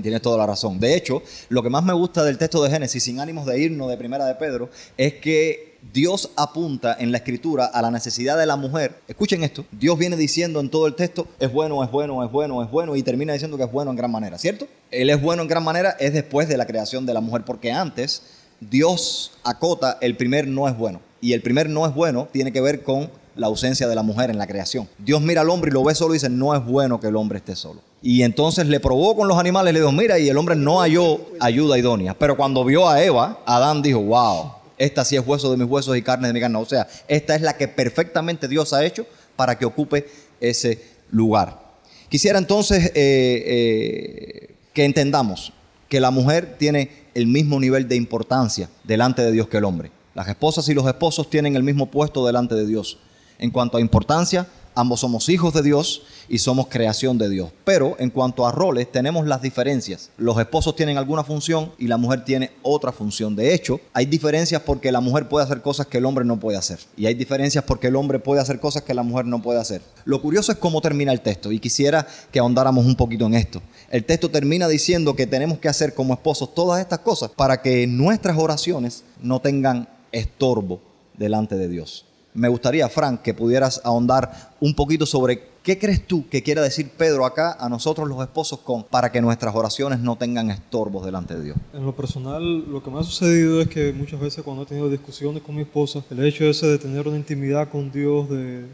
Tienes 0.00 0.22
toda 0.22 0.38
la 0.38 0.46
razón. 0.46 0.80
De 0.80 0.94
hecho, 0.94 1.22
lo 1.48 1.62
que 1.62 1.68
más 1.68 1.84
me 1.84 1.92
gusta 1.92 2.24
del 2.24 2.38
texto 2.38 2.62
de 2.62 2.70
Génesis, 2.70 3.02
sin 3.02 3.20
ánimos 3.20 3.46
de 3.46 3.58
irnos 3.58 3.90
de 3.90 3.96
primera 3.96 4.24
de 4.26 4.34
Pedro, 4.36 4.70
es 4.96 5.14
que 5.14 5.72
Dios 5.92 6.30
apunta 6.36 6.96
en 6.98 7.10
la 7.10 7.18
escritura 7.18 7.66
a 7.66 7.82
la 7.82 7.90
necesidad 7.90 8.38
de 8.38 8.46
la 8.46 8.56
mujer. 8.56 9.00
Escuchen 9.08 9.42
esto. 9.42 9.64
Dios 9.72 9.98
viene 9.98 10.16
diciendo 10.16 10.60
en 10.60 10.70
todo 10.70 10.86
el 10.86 10.94
texto, 10.94 11.26
es 11.40 11.52
bueno, 11.52 11.82
es 11.82 11.90
bueno, 11.90 12.24
es 12.24 12.30
bueno, 12.30 12.62
es 12.62 12.70
bueno, 12.70 12.94
y 12.96 13.02
termina 13.02 13.32
diciendo 13.32 13.56
que 13.56 13.64
es 13.64 13.72
bueno 13.72 13.90
en 13.90 13.96
gran 13.96 14.10
manera, 14.10 14.38
¿cierto? 14.38 14.68
Él 14.90 15.10
es 15.10 15.20
bueno 15.20 15.42
en 15.42 15.48
gran 15.48 15.64
manera 15.64 15.96
es 15.98 16.12
después 16.12 16.48
de 16.48 16.56
la 16.56 16.66
creación 16.66 17.04
de 17.04 17.14
la 17.14 17.20
mujer, 17.20 17.44
porque 17.44 17.72
antes 17.72 18.22
Dios 18.60 19.32
acota 19.42 19.98
el 20.00 20.16
primer 20.16 20.46
no 20.46 20.68
es 20.68 20.76
bueno. 20.76 21.00
Y 21.20 21.32
el 21.32 21.42
primer 21.42 21.68
no 21.68 21.86
es 21.86 21.94
bueno 21.94 22.28
tiene 22.32 22.52
que 22.52 22.60
ver 22.60 22.82
con 22.82 23.10
la 23.36 23.46
ausencia 23.46 23.88
de 23.88 23.94
la 23.94 24.02
mujer 24.02 24.30
en 24.30 24.38
la 24.38 24.46
creación. 24.46 24.88
Dios 24.98 25.20
mira 25.20 25.40
al 25.40 25.50
hombre 25.50 25.70
y 25.70 25.72
lo 25.72 25.84
ve 25.84 25.94
solo 25.94 26.14
y 26.14 26.16
dice, 26.16 26.28
no 26.28 26.54
es 26.54 26.64
bueno 26.64 27.00
que 27.00 27.08
el 27.08 27.16
hombre 27.16 27.38
esté 27.38 27.56
solo. 27.56 27.80
Y 28.02 28.22
entonces 28.22 28.66
le 28.66 28.80
probó 28.80 29.16
con 29.16 29.28
los 29.28 29.38
animales, 29.38 29.72
le 29.72 29.80
dijo, 29.80 29.92
mira, 29.92 30.18
y 30.18 30.28
el 30.28 30.36
hombre 30.36 30.56
no 30.56 30.80
halló 30.80 31.20
ayuda 31.40 31.78
idónea. 31.78 32.14
Pero 32.18 32.36
cuando 32.36 32.64
vio 32.64 32.88
a 32.88 33.02
Eva, 33.02 33.40
Adán 33.46 33.80
dijo, 33.80 34.00
wow, 34.00 34.52
esta 34.78 35.04
sí 35.04 35.16
es 35.16 35.26
hueso 35.26 35.50
de 35.50 35.56
mis 35.56 35.68
huesos 35.68 35.96
y 35.96 36.02
carne 36.02 36.26
de 36.26 36.34
mi 36.34 36.40
carne. 36.40 36.58
O 36.58 36.64
sea, 36.64 36.88
esta 37.06 37.34
es 37.34 37.42
la 37.42 37.56
que 37.56 37.68
perfectamente 37.68 38.48
Dios 38.48 38.72
ha 38.72 38.84
hecho 38.84 39.06
para 39.36 39.56
que 39.56 39.64
ocupe 39.64 40.08
ese 40.40 40.82
lugar. 41.10 41.62
Quisiera 42.08 42.38
entonces 42.38 42.86
eh, 42.86 42.92
eh, 42.94 44.54
que 44.72 44.84
entendamos 44.84 45.52
que 45.88 46.00
la 46.00 46.10
mujer 46.10 46.56
tiene 46.58 46.90
el 47.14 47.26
mismo 47.26 47.60
nivel 47.60 47.88
de 47.88 47.96
importancia 47.96 48.68
delante 48.84 49.22
de 49.22 49.32
Dios 49.32 49.48
que 49.48 49.58
el 49.58 49.64
hombre. 49.64 49.90
Las 50.14 50.28
esposas 50.28 50.68
y 50.68 50.74
los 50.74 50.86
esposos 50.86 51.30
tienen 51.30 51.56
el 51.56 51.62
mismo 51.62 51.90
puesto 51.90 52.26
delante 52.26 52.54
de 52.54 52.66
Dios. 52.66 52.98
En 53.42 53.50
cuanto 53.50 53.76
a 53.76 53.80
importancia, 53.80 54.46
ambos 54.76 55.00
somos 55.00 55.28
hijos 55.28 55.52
de 55.52 55.62
Dios 55.62 56.02
y 56.28 56.38
somos 56.38 56.68
creación 56.68 57.18
de 57.18 57.28
Dios. 57.28 57.50
Pero 57.64 57.96
en 57.98 58.10
cuanto 58.10 58.46
a 58.46 58.52
roles, 58.52 58.92
tenemos 58.92 59.26
las 59.26 59.42
diferencias. 59.42 60.10
Los 60.16 60.38
esposos 60.38 60.76
tienen 60.76 60.96
alguna 60.96 61.24
función 61.24 61.72
y 61.76 61.88
la 61.88 61.96
mujer 61.96 62.24
tiene 62.24 62.52
otra 62.62 62.92
función. 62.92 63.34
De 63.34 63.52
hecho, 63.52 63.80
hay 63.94 64.06
diferencias 64.06 64.62
porque 64.62 64.92
la 64.92 65.00
mujer 65.00 65.28
puede 65.28 65.44
hacer 65.44 65.60
cosas 65.60 65.88
que 65.88 65.98
el 65.98 66.06
hombre 66.06 66.24
no 66.24 66.38
puede 66.38 66.56
hacer. 66.56 66.78
Y 66.96 67.06
hay 67.06 67.14
diferencias 67.14 67.64
porque 67.64 67.88
el 67.88 67.96
hombre 67.96 68.20
puede 68.20 68.40
hacer 68.40 68.60
cosas 68.60 68.82
que 68.82 68.94
la 68.94 69.02
mujer 69.02 69.26
no 69.26 69.42
puede 69.42 69.58
hacer. 69.58 69.82
Lo 70.04 70.22
curioso 70.22 70.52
es 70.52 70.58
cómo 70.58 70.80
termina 70.80 71.10
el 71.10 71.20
texto 71.20 71.50
y 71.50 71.58
quisiera 71.58 72.06
que 72.30 72.38
ahondáramos 72.38 72.86
un 72.86 72.94
poquito 72.94 73.26
en 73.26 73.34
esto. 73.34 73.60
El 73.90 74.04
texto 74.04 74.30
termina 74.30 74.68
diciendo 74.68 75.16
que 75.16 75.26
tenemos 75.26 75.58
que 75.58 75.68
hacer 75.68 75.94
como 75.94 76.14
esposos 76.14 76.54
todas 76.54 76.80
estas 76.80 77.00
cosas 77.00 77.32
para 77.32 77.60
que 77.60 77.88
nuestras 77.88 78.38
oraciones 78.38 79.02
no 79.20 79.40
tengan 79.40 79.88
estorbo 80.12 80.80
delante 81.18 81.56
de 81.56 81.66
Dios. 81.66 82.04
Me 82.34 82.48
gustaría, 82.48 82.88
Frank, 82.88 83.20
que 83.22 83.34
pudieras 83.34 83.80
ahondar 83.84 84.52
un 84.60 84.74
poquito 84.74 85.04
sobre 85.04 85.52
qué 85.62 85.78
crees 85.78 86.06
tú 86.06 86.28
que 86.28 86.42
quiere 86.42 86.60
decir 86.62 86.90
Pedro 86.96 87.26
acá 87.26 87.56
a 87.60 87.68
nosotros 87.68 88.08
los 88.08 88.20
esposos 88.22 88.60
con 88.60 88.84
para 88.84 89.12
que 89.12 89.20
nuestras 89.20 89.54
oraciones 89.54 90.00
no 90.00 90.16
tengan 90.16 90.50
estorbos 90.50 91.04
delante 91.04 91.34
de 91.36 91.44
Dios. 91.44 91.56
En 91.74 91.84
lo 91.84 91.94
personal, 91.94 92.42
lo 92.70 92.82
que 92.82 92.90
me 92.90 93.00
ha 93.00 93.02
sucedido 93.02 93.60
es 93.60 93.68
que 93.68 93.92
muchas 93.92 94.18
veces 94.18 94.42
cuando 94.42 94.62
he 94.62 94.66
tenido 94.66 94.88
discusiones 94.88 95.42
con 95.42 95.54
mi 95.54 95.62
esposa, 95.62 96.02
el 96.10 96.24
hecho 96.24 96.44
ese 96.44 96.66
de 96.66 96.78
tener 96.78 97.06
una 97.06 97.18
intimidad 97.18 97.68
con 97.68 97.92
Dios, 97.92 98.28
de, 98.30 98.64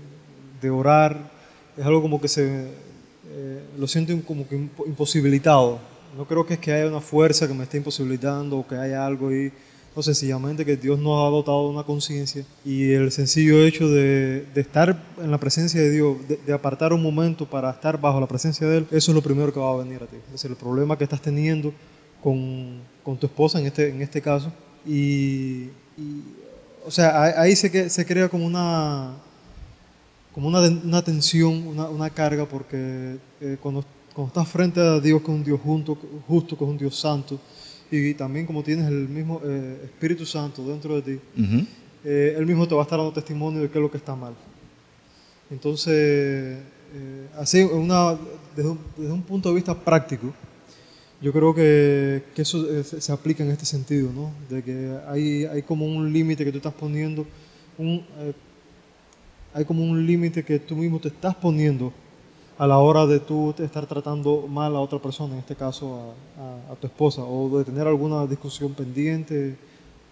de 0.63 0.71
orar, 0.71 1.17
es 1.77 1.85
algo 1.85 2.01
como 2.01 2.21
que 2.21 2.29
se 2.29 2.69
eh, 3.31 3.63
lo 3.77 3.87
siento 3.89 4.15
como 4.25 4.49
que 4.49 4.57
imp- 4.57 4.87
imposibilitado. 4.87 5.79
No 6.17 6.27
creo 6.27 6.47
que 6.47 6.55
es 6.55 6.61
que 6.61 6.73
haya 6.73 6.87
una 6.87 7.01
fuerza 7.01 7.47
que 7.47 7.55
me 7.55 7.65
esté 7.65 7.79
imposibilitando 7.79 8.59
o 8.59 8.67
que 8.67 8.77
haya 8.77 9.05
algo 9.05 9.29
ahí. 9.29 9.53
No, 9.99 10.03
sencillamente 10.05 10.65
que 10.65 10.77
Dios 10.77 10.97
nos 10.97 11.27
ha 11.27 11.29
dotado 11.29 11.65
de 11.65 11.75
una 11.75 11.83
conciencia 11.83 12.45
y 12.65 12.93
el 12.93 13.11
sencillo 13.11 13.65
hecho 13.65 13.89
de, 13.89 14.47
estar 14.55 14.97
en 15.21 15.29
la 15.29 15.39
presencia 15.39 15.81
de 15.81 15.91
Dios, 15.91 16.17
de, 16.47 16.53
apartar 16.53 16.93
un 16.93 17.03
momento 17.03 17.51
para 17.51 17.69
estar 17.69 18.01
bajo 18.01 18.21
la 18.21 18.29
presencia 18.29 18.65
de 18.69 18.79
Él, 18.79 18.87
eso 18.93 19.11
es 19.11 19.15
lo 19.17 19.23
primero 19.23 19.53
que 19.53 19.59
va 19.59 19.73
a 19.73 19.77
venir 19.79 20.01
a 20.01 20.07
ti. 20.07 20.17
Es 20.33 20.45
el 20.45 20.55
problema 20.55 20.97
que 20.97 21.03
estás 21.03 21.21
teniendo 21.21 21.73
con, 22.23 22.79
con 23.03 23.17
tu 23.17 23.27
esposa 23.27 23.59
en 23.59 23.67
este, 23.67 23.89
en 23.89 24.01
este 24.01 24.23
caso. 24.23 24.53
Y, 24.87 25.65
y, 25.97 26.23
o 26.87 26.93
sea, 26.93 27.21
ahí- 27.43 27.57
se, 27.57 27.91
se 27.91 28.07
crea 28.07 28.29
como 28.29 28.47
una, 28.47 29.17
como 30.33 30.47
una, 30.47 30.61
una 30.61 31.03
tensión, 31.03 31.67
una, 31.67 31.89
una 31.89 32.09
carga, 32.09 32.47
porque 32.47 33.17
eh, 33.41 33.57
cuando, 33.61 33.85
cuando 34.15 34.29
estás 34.29 34.47
frente 34.47 34.79
a 34.79 35.01
Dios, 35.01 35.21
que 35.23 35.33
es 35.33 35.37
un 35.37 35.43
Dios 35.43 35.61
junto, 35.61 35.99
justo, 36.29 36.57
que 36.57 36.63
es 36.63 36.71
un 36.71 36.79
Dios 36.79 36.97
santo, 36.97 37.41
y 37.91 38.15
también 38.15 38.47
como 38.47 38.63
tienes 38.63 38.87
el 38.87 39.09
mismo 39.09 39.41
eh, 39.45 39.81
Espíritu 39.85 40.27
Santo 40.27 40.67
dentro 40.67 41.01
de 41.01 41.03
ti, 41.03 41.21
eh, 42.05 42.35
Él 42.37 42.47
mismo 42.47 42.69
te 42.69 42.75
va 42.75 42.83
a 42.83 42.85
estar 42.85 42.99
dando 42.99 43.13
testimonio 43.13 43.63
de 43.63 43.71
qué 43.71 43.79
es 43.79 43.83
lo 43.83 43.91
que 43.91 43.97
está 43.97 44.15
mal. 44.15 44.35
Entonces, 45.51 45.95
eh, 46.95 47.29
así, 47.37 47.63
una, 47.63 48.17
desde, 48.55 48.71
un, 48.71 48.79
desde 48.97 49.13
un 49.13 49.23
punto 49.23 49.49
de 49.49 49.55
vista 49.55 49.75
práctico, 49.75 50.33
yo 51.21 51.33
creo 51.33 51.55
que, 51.55 52.23
que 52.35 52.43
eso 52.43 52.85
se, 52.85 53.13
aplica 53.13 53.43
en 53.43 53.51
este 53.51 53.65
sentido, 53.65 54.13
¿no? 54.13 54.31
De 54.49 54.63
que 54.63 54.97
hay, 55.09 55.47
hay 55.47 55.63
como 55.63 55.85
un 55.87 56.13
límite 56.13 56.45
que 56.45 56.53
tú 56.53 56.59
estás 56.59 56.75
poniendo, 56.75 57.27
un, 57.77 58.05
hay 59.53 59.65
como 59.65 59.83
un 59.83 60.07
límite 60.07 60.45
que 60.45 60.61
tú 60.61 60.77
mismo 60.77 61.01
te 61.01 61.09
estás 61.09 61.35
poniendo 61.35 61.93
a 62.59 62.67
la 62.67 62.79
hora 62.79 63.07
de 63.07 63.21
tú 63.21 63.55
estar 63.59 63.87
tratando 63.87 64.47
mal 64.49 64.75
a 64.75 64.81
otra 64.81 64.99
persona, 64.99 65.35
en 65.35 65.41
este 65.41 65.55
caso 65.55 66.15
a, 66.71 66.75
tu 66.75 66.87
esposa, 66.87 67.23
o 67.23 67.59
de 67.59 67.65
tener 67.65 67.87
alguna 67.87 68.27
discusión 68.27 68.75
pendiente 68.75 69.57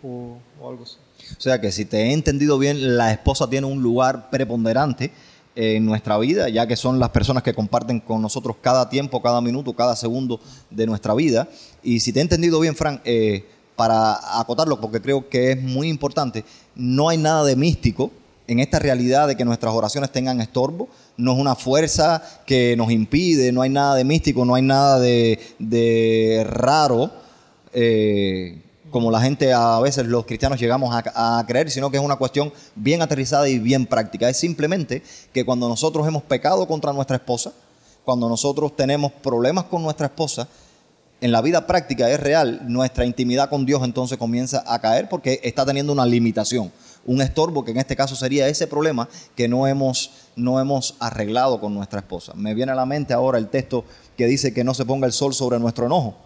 o, 0.03 0.39
o 0.61 0.71
algo 0.71 0.85
así. 0.85 0.97
O 1.37 1.41
sea 1.41 1.61
que 1.61 1.73
si 1.73 1.85
te 1.85 1.99
he 1.99 2.13
entendido 2.13 2.59
bien, 2.59 2.97
la 2.97 3.13
esposa 3.13 3.51
tiene 3.51 3.67
un 3.67 3.83
lugar 3.83 4.31
preponderante 4.31 5.11
en 5.57 5.87
nuestra 5.87 6.19
vida, 6.19 6.49
ya 6.49 6.67
que 6.67 6.77
son 6.77 6.99
las 7.01 7.09
personas 7.09 7.43
que 7.43 7.55
comparten 7.55 7.99
con 7.99 8.21
nosotros 8.21 8.57
cada 8.61 8.89
tiempo, 8.89 9.23
cada 9.23 9.41
minuto, 9.41 9.73
cada 9.73 9.97
segundo 9.97 10.39
de 10.71 10.87
nuestra 10.87 11.15
vida. 11.15 11.49
Y 11.83 12.01
si 12.01 12.13
te 12.13 12.21
he 12.21 12.23
entendido 12.23 12.61
bien, 12.61 12.77
Frank, 12.77 13.01
eh, 13.05 13.47
para 13.75 14.39
acotarlo, 14.39 14.81
porque 14.81 15.01
creo 15.01 15.29
que 15.29 15.53
es 15.53 15.63
muy 15.63 15.89
importante, 15.89 16.45
no 16.75 17.09
hay 17.09 17.17
nada 17.17 17.45
de 17.45 17.57
místico 17.57 18.11
en 18.47 18.61
esta 18.61 18.79
realidad 18.79 19.29
de 19.29 19.37
que 19.37 19.45
nuestras 19.45 19.75
oraciones 19.75 20.13
tengan 20.13 20.41
estorbo. 20.41 20.89
No 21.17 21.33
es 21.33 21.39
una 21.39 21.55
fuerza 21.55 22.23
que 22.47 22.77
nos 22.77 22.91
impide, 22.91 23.53
no 23.53 23.63
hay 23.63 23.71
nada 23.71 23.95
de 23.95 24.05
místico, 24.05 24.45
no 24.45 24.55
hay 24.55 24.63
nada 24.63 24.99
de, 24.99 26.47
raro. 26.49 27.11
eh, 27.73 28.63
como 28.91 29.11
la 29.11 29.21
gente 29.21 29.53
a 29.53 29.79
veces 29.81 30.07
los 30.07 30.25
cristianos 30.25 30.59
llegamos 30.59 30.95
a, 30.95 31.39
a 31.39 31.45
creer, 31.47 31.71
sino 31.71 31.91
que 31.91 31.99
es 31.99 32.03
una 32.03 32.17
cuestión 32.17 32.53
bien 32.75 33.03
aterrizada 33.03 33.49
y 33.49 33.59
bien 33.59 33.85
práctica. 33.85 34.29
Es 34.29 34.39
simplemente 34.39 35.03
que 35.33 35.45
cuando 35.45 35.69
nosotros 35.69 36.07
hemos 36.07 36.23
pecado 36.23 36.67
contra 36.67 36.93
nuestra 36.93 37.17
esposa, 37.17 37.53
cuando 38.05 38.29
nosotros 38.29 38.77
tenemos 38.77 39.13
problemas 39.13 39.65
con 39.65 39.83
nuestra 39.83 40.07
esposa, 40.07 40.49
en 41.21 41.33
la 41.33 41.41
vida 41.41 41.67
práctica 41.67 42.11
es 42.11 42.21
real, 42.21 42.61
nuestra 42.69 43.05
intimidad 43.07 43.49
con 43.49 43.65
Dios 43.65 43.83
entonces 43.83 44.19
comienza 44.19 44.63
a 44.67 44.79
caer 44.81 45.09
porque 45.09 45.41
está 45.43 45.65
teniendo 45.65 45.93
una 45.93 46.05
limitación, 46.05 46.71
un 47.07 47.23
estorbo 47.23 47.65
que 47.65 47.71
en 47.71 47.79
este 47.79 47.97
caso 47.97 48.15
sería 48.15 48.49
ese 48.49 48.67
problema 48.67 49.09
que 49.35 49.49
no 49.49 49.67
hemos, 49.67 50.11
no 50.37 50.61
hemos 50.61 50.97
arreglado 51.01 51.61
con 51.61 51.75
nuestra 51.75 52.01
esposa. 52.01 52.33
Me 52.35 52.55
viene 52.55 52.73
a 52.73 52.75
la 52.75 52.87
mente 52.87 53.15
ahora 53.15 53.39
el 53.39 53.49
texto 53.49 53.85
que 54.17 54.27
dice 54.27 54.55
que 54.55 54.65
no 54.65 54.75
se 54.75 54.85
ponga 54.85 55.07
el 55.07 55.13
sol 55.13 55.35
sobre 55.35 55.59
nuestro 55.59 55.87
enojo. 55.87 56.17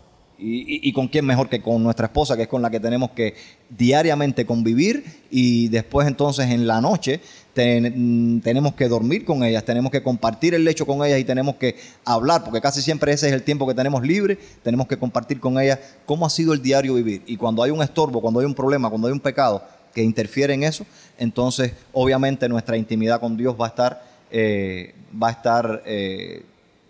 Y, 0.42 0.90
con 0.94 1.09
quién 1.09 1.27
mejor 1.27 1.51
que 1.51 1.61
con 1.61 1.83
nuestra 1.83 2.07
esposa, 2.07 2.35
que 2.35 2.44
es 2.44 2.49
con 2.49 2.62
la 2.62 2.70
que 2.70 2.81
tenemos 2.81 3.11
que 3.11 3.35
diariamente 3.68 4.46
convivir 4.46 5.05
y 5.31 5.68
después 5.68 6.09
entonces 6.09 6.49
en 6.49 6.66
la 6.66 6.81
noche 6.81 7.20
ten- 7.53 8.40
tenemos 8.40 8.73
que 8.73 8.88
dormir 8.88 9.27
con 9.27 9.44
ellas, 9.44 9.64
tenemos 9.66 9.92
que 9.92 10.03
compartir 10.03 10.55
el 10.55 10.64
lecho 10.64 10.87
con 10.87 11.05
ellas 11.05 11.20
y 11.20 11.25
tenemos 11.25 11.57
que 11.57 11.77
hablar, 12.07 12.42
porque 12.42 12.62
casi 12.62 12.81
siempre 12.81 13.12
ese 13.12 13.27
es 13.29 13.35
el 13.35 13.42
tiempo 13.42 13.66
que 13.66 13.75
tenemos 13.75 14.03
libre, 14.03 14.38
tenemos 14.62 14.87
que 14.87 14.99
compartir 14.99 15.40
con 15.40 15.61
ellas 15.61 15.79
cómo 16.07 16.25
ha 16.25 16.31
sido 16.31 16.55
el 16.55 16.62
diario 16.62 16.94
vivir. 16.94 17.23
Y 17.27 17.37
cuando 17.37 17.62
hay 17.62 17.70
un 17.70 17.83
estorbo, 17.83 18.23
cuando 18.23 18.40
hay 18.40 18.46
un 18.46 18.55
problema, 18.55 18.88
cuando 18.88 19.09
hay 19.09 19.12
un 19.12 19.20
pecado 19.20 19.62
que 19.94 20.03
interfiere 20.03 20.55
en 20.55 20.62
eso, 20.62 20.87
entonces 21.20 21.72
obviamente 21.92 22.48
nuestra 22.48 22.76
intimidad 22.76 23.20
con 23.20 23.37
Dios 23.37 23.54
va 23.59 23.66
a 23.66 23.68
estar, 23.68 24.02
eh, 24.33 24.94
va 25.22 25.28
a 25.28 25.30
estar 25.30 25.83
eh, 25.87 26.44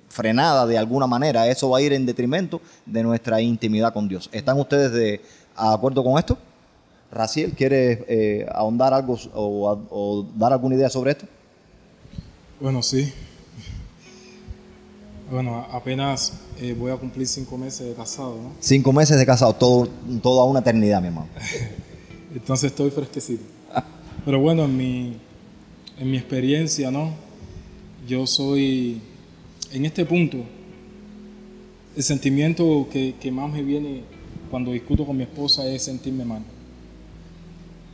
frenada 0.08 0.66
de 0.66 0.78
alguna 0.78 1.06
manera. 1.06 1.46
Eso 1.48 1.68
va 1.68 1.78
a 1.78 1.82
ir 1.82 1.92
en 1.92 2.06
detrimento 2.06 2.62
de 2.86 3.02
nuestra 3.02 3.40
intimidad 3.42 3.92
con 3.92 4.08
Dios. 4.08 4.30
¿Están 4.32 4.58
ustedes 4.58 4.92
de 4.92 5.20
acuerdo 5.54 6.02
con 6.02 6.18
esto? 6.18 6.38
Raciel, 7.12 7.52
¿quiere 7.52 8.04
eh, 8.08 8.46
ahondar 8.52 8.94
algo 8.94 9.18
o, 9.34 9.78
o 9.90 10.26
dar 10.36 10.52
alguna 10.52 10.76
idea 10.76 10.88
sobre 10.88 11.10
esto? 11.10 11.26
Bueno, 12.60 12.82
sí. 12.82 13.12
Bueno, 15.30 15.66
apenas 15.70 16.32
eh, 16.60 16.74
voy 16.76 16.90
a 16.90 16.96
cumplir 16.96 17.26
cinco 17.26 17.56
meses 17.56 17.86
de 17.86 17.94
casado, 17.94 18.34
¿no? 18.34 18.52
Cinco 18.58 18.92
meses 18.92 19.16
de 19.16 19.24
casado, 19.24 19.52
todo, 19.54 19.88
toda 20.20 20.44
una 20.44 20.58
eternidad, 20.58 21.00
mi 21.00 21.06
hermano. 21.06 21.28
Entonces 22.34 22.70
estoy 22.72 22.90
fresquecito. 22.90 23.44
Pero 24.24 24.38
bueno, 24.38 24.64
en 24.64 24.76
mi, 24.76 25.12
en 25.98 26.10
mi 26.10 26.18
experiencia, 26.18 26.90
¿no? 26.90 27.14
Yo 28.06 28.26
soy, 28.26 29.00
en 29.72 29.86
este 29.86 30.04
punto, 30.04 30.38
el 31.96 32.02
sentimiento 32.02 32.86
que, 32.92 33.14
que 33.18 33.30
más 33.30 33.50
me 33.50 33.62
viene 33.62 34.02
cuando 34.50 34.72
discuto 34.72 35.06
con 35.06 35.16
mi 35.16 35.22
esposa 35.22 35.66
es 35.70 35.84
sentirme 35.84 36.24
mal. 36.24 36.42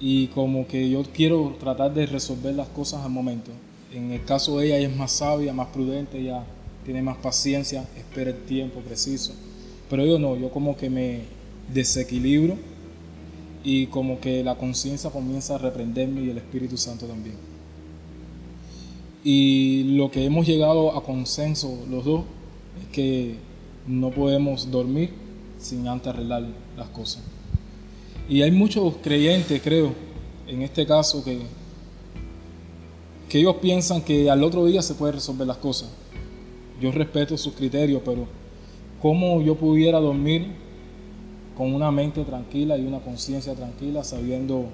Y 0.00 0.26
como 0.28 0.66
que 0.66 0.90
yo 0.90 1.04
quiero 1.14 1.56
tratar 1.60 1.94
de 1.94 2.06
resolver 2.06 2.54
las 2.54 2.68
cosas 2.68 3.04
al 3.04 3.10
momento. 3.10 3.52
En 3.94 4.10
el 4.10 4.24
caso 4.24 4.58
de 4.58 4.66
ella, 4.66 4.78
ella 4.78 4.88
es 4.88 4.96
más 4.96 5.12
sabia, 5.12 5.52
más 5.52 5.68
prudente, 5.68 6.18
ella 6.18 6.44
tiene 6.84 7.02
más 7.02 7.18
paciencia, 7.18 7.86
espera 7.96 8.30
el 8.30 8.42
tiempo 8.44 8.80
preciso. 8.80 9.32
Pero 9.88 10.04
yo 10.04 10.18
no, 10.18 10.36
yo 10.36 10.50
como 10.50 10.76
que 10.76 10.90
me 10.90 11.20
desequilibro 11.72 12.56
y 13.66 13.88
como 13.88 14.20
que 14.20 14.44
la 14.44 14.54
conciencia 14.54 15.10
comienza 15.10 15.56
a 15.56 15.58
reprenderme 15.58 16.22
y 16.22 16.30
el 16.30 16.38
Espíritu 16.38 16.76
Santo 16.76 17.04
también. 17.04 17.34
Y 19.24 19.96
lo 19.96 20.08
que 20.08 20.24
hemos 20.24 20.46
llegado 20.46 20.96
a 20.96 21.02
consenso 21.02 21.76
los 21.90 22.04
dos 22.04 22.22
es 22.80 22.86
que 22.92 23.34
no 23.88 24.12
podemos 24.12 24.70
dormir 24.70 25.10
sin 25.58 25.88
antes 25.88 26.06
arreglar 26.06 26.46
las 26.76 26.88
cosas. 26.90 27.24
Y 28.28 28.42
hay 28.42 28.52
muchos 28.52 28.98
creyentes, 29.02 29.60
creo, 29.60 29.92
en 30.46 30.62
este 30.62 30.86
caso, 30.86 31.24
que, 31.24 31.40
que 33.28 33.40
ellos 33.40 33.56
piensan 33.56 34.00
que 34.00 34.30
al 34.30 34.44
otro 34.44 34.64
día 34.64 34.80
se 34.80 34.94
puede 34.94 35.14
resolver 35.14 35.44
las 35.44 35.56
cosas. 35.56 35.88
Yo 36.80 36.92
respeto 36.92 37.36
sus 37.36 37.54
criterios, 37.54 38.00
pero 38.04 38.28
¿cómo 39.02 39.42
yo 39.42 39.56
pudiera 39.56 39.98
dormir 39.98 40.65
con 41.56 41.74
una 41.74 41.90
mente 41.90 42.24
tranquila 42.24 42.76
y 42.76 42.86
una 42.86 43.00
conciencia 43.00 43.54
tranquila 43.54 44.04
sabiendo 44.04 44.66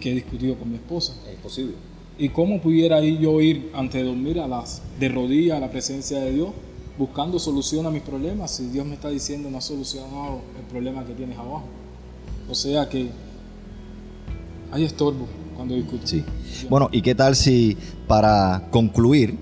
que 0.00 0.12
he 0.12 0.14
discutido 0.14 0.56
con 0.56 0.70
mi 0.70 0.76
esposa? 0.76 1.14
Es 1.30 1.38
posible. 1.38 1.74
¿Y 2.18 2.30
cómo 2.30 2.60
pudiera 2.60 3.00
yo 3.00 3.40
ir 3.40 3.70
antes 3.74 4.02
de 4.02 4.08
dormir 4.08 4.40
a 4.40 4.48
las 4.48 4.82
de 4.98 5.08
rodillas 5.08 5.58
a 5.58 5.60
la 5.60 5.70
presencia 5.70 6.20
de 6.20 6.32
Dios 6.32 6.50
buscando 6.98 7.38
solución 7.38 7.86
a 7.86 7.90
mis 7.90 8.02
problemas 8.02 8.50
si 8.50 8.66
Dios 8.66 8.84
me 8.84 8.94
está 8.94 9.08
diciendo 9.08 9.48
no 9.50 9.58
ha 9.58 9.60
solucionado 9.60 10.40
el 10.58 10.64
problema 10.68 11.04
que 11.04 11.12
tienes 11.12 11.38
abajo? 11.38 11.64
O 12.50 12.54
sea 12.54 12.88
que 12.88 13.10
hay 14.72 14.84
estorbo 14.84 15.26
cuando 15.54 15.74
discuto. 15.74 16.06
Sí. 16.06 16.24
Bueno, 16.68 16.88
¿y 16.92 17.02
qué 17.02 17.14
tal 17.14 17.36
si 17.36 17.76
para 18.06 18.68
concluir 18.70 19.36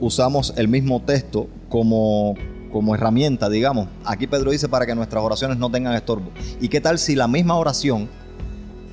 usamos 0.00 0.52
el 0.56 0.68
mismo 0.68 1.00
texto 1.02 1.48
como, 1.68 2.34
como 2.70 2.94
herramienta, 2.94 3.48
digamos? 3.48 3.88
Aquí 4.04 4.26
Pedro 4.26 4.50
dice 4.50 4.68
para 4.68 4.86
que 4.86 4.94
nuestras 4.94 5.22
oraciones 5.22 5.58
no 5.58 5.70
tengan 5.70 5.94
estorbo. 5.94 6.30
¿Y 6.60 6.68
qué 6.68 6.80
tal 6.80 6.98
si 6.98 7.14
la 7.14 7.28
misma 7.28 7.56
oración 7.56 8.08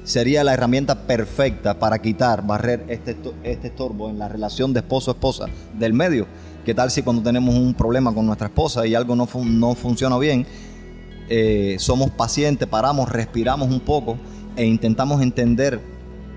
sería 0.03 0.43
la 0.43 0.53
herramienta 0.53 1.07
perfecta 1.07 1.77
para 1.79 1.99
quitar, 1.99 2.45
barrer 2.45 2.85
este, 2.87 3.15
este 3.43 3.67
estorbo 3.67 4.09
en 4.09 4.19
la 4.19 4.27
relación 4.27 4.73
de 4.73 4.79
esposo-esposa 4.79 5.45
del 5.77 5.93
medio? 5.93 6.27
¿Qué 6.65 6.73
tal 6.73 6.91
si 6.91 7.01
cuando 7.01 7.21
tenemos 7.21 7.55
un 7.55 7.73
problema 7.73 8.13
con 8.13 8.25
nuestra 8.25 8.47
esposa 8.47 8.85
y 8.85 8.93
algo 8.93 9.15
no, 9.15 9.27
no 9.45 9.75
funciona 9.75 10.17
bien, 10.17 10.45
eh, 11.29 11.77
somos 11.79 12.11
pacientes, 12.11 12.67
paramos, 12.67 13.09
respiramos 13.09 13.69
un 13.69 13.79
poco 13.79 14.17
e 14.55 14.65
intentamos 14.65 15.21
entender 15.21 15.79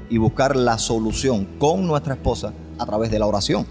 y 0.08 0.18
buscar 0.18 0.56
la 0.56 0.78
solución 0.78 1.46
con 1.58 1.86
nuestra 1.86 2.14
esposa 2.14 2.52
a 2.78 2.86
través 2.86 3.10
de 3.10 3.18
la 3.18 3.26
oración. 3.26 3.66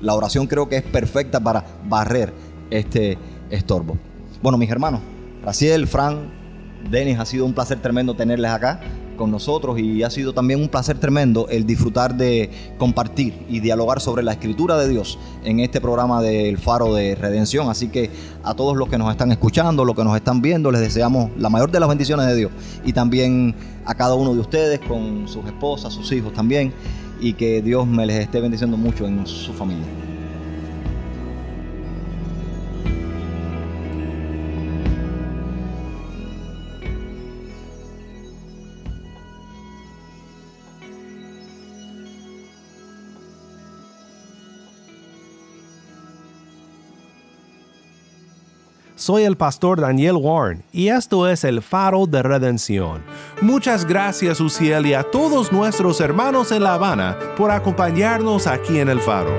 La 0.00 0.14
oración 0.14 0.46
creo 0.46 0.68
que 0.68 0.76
es 0.76 0.82
perfecta 0.82 1.40
para 1.40 1.64
barrer 1.88 2.32
este 2.70 3.18
estorbo. 3.50 3.96
Bueno, 4.42 4.58
mis 4.58 4.70
hermanos, 4.70 5.00
Raciel, 5.42 5.86
Fran, 5.86 6.32
Denis, 6.90 7.18
ha 7.18 7.24
sido 7.26 7.44
un 7.46 7.52
placer 7.52 7.80
tremendo 7.80 8.14
tenerles 8.14 8.50
acá 8.50 8.80
con 9.16 9.30
nosotros 9.30 9.78
y 9.78 10.02
ha 10.02 10.10
sido 10.10 10.32
también 10.32 10.60
un 10.60 10.68
placer 10.68 10.98
tremendo 10.98 11.48
el 11.48 11.66
disfrutar 11.66 12.14
de 12.14 12.50
compartir 12.78 13.34
y 13.48 13.60
dialogar 13.60 14.00
sobre 14.00 14.22
la 14.22 14.32
escritura 14.32 14.76
de 14.76 14.88
Dios 14.88 15.18
en 15.44 15.60
este 15.60 15.80
programa 15.80 16.22
del 16.22 16.58
Faro 16.58 16.94
de 16.94 17.14
Redención. 17.14 17.68
Así 17.68 17.88
que 17.88 18.10
a 18.44 18.54
todos 18.54 18.76
los 18.76 18.88
que 18.88 18.98
nos 18.98 19.10
están 19.10 19.32
escuchando, 19.32 19.84
los 19.84 19.96
que 19.96 20.04
nos 20.04 20.14
están 20.14 20.42
viendo, 20.42 20.70
les 20.70 20.82
deseamos 20.82 21.30
la 21.38 21.48
mayor 21.48 21.70
de 21.70 21.80
las 21.80 21.88
bendiciones 21.88 22.26
de 22.26 22.36
Dios 22.36 22.52
y 22.84 22.92
también 22.92 23.54
a 23.84 23.94
cada 23.94 24.14
uno 24.14 24.34
de 24.34 24.40
ustedes 24.40 24.80
con 24.80 25.26
sus 25.26 25.44
esposas, 25.46 25.92
sus 25.92 26.12
hijos 26.12 26.32
también 26.32 26.72
y 27.20 27.32
que 27.32 27.62
Dios 27.62 27.86
me 27.86 28.06
les 28.06 28.20
esté 28.20 28.40
bendiciendo 28.40 28.76
mucho 28.76 29.06
en 29.06 29.26
su 29.26 29.52
familia. 29.52 30.05
Soy 49.06 49.22
el 49.22 49.36
pastor 49.36 49.80
Daniel 49.80 50.16
Warren 50.16 50.64
y 50.72 50.88
esto 50.88 51.28
es 51.28 51.44
el 51.44 51.62
faro 51.62 52.08
de 52.08 52.24
redención. 52.24 53.04
Muchas 53.40 53.84
gracias 53.84 54.40
Uciel 54.40 54.84
y 54.84 54.94
a 54.94 55.04
todos 55.04 55.52
nuestros 55.52 56.00
hermanos 56.00 56.50
en 56.50 56.64
La 56.64 56.74
Habana 56.74 57.16
por 57.36 57.52
acompañarnos 57.52 58.48
aquí 58.48 58.80
en 58.80 58.88
el 58.88 58.98
faro. 58.98 59.30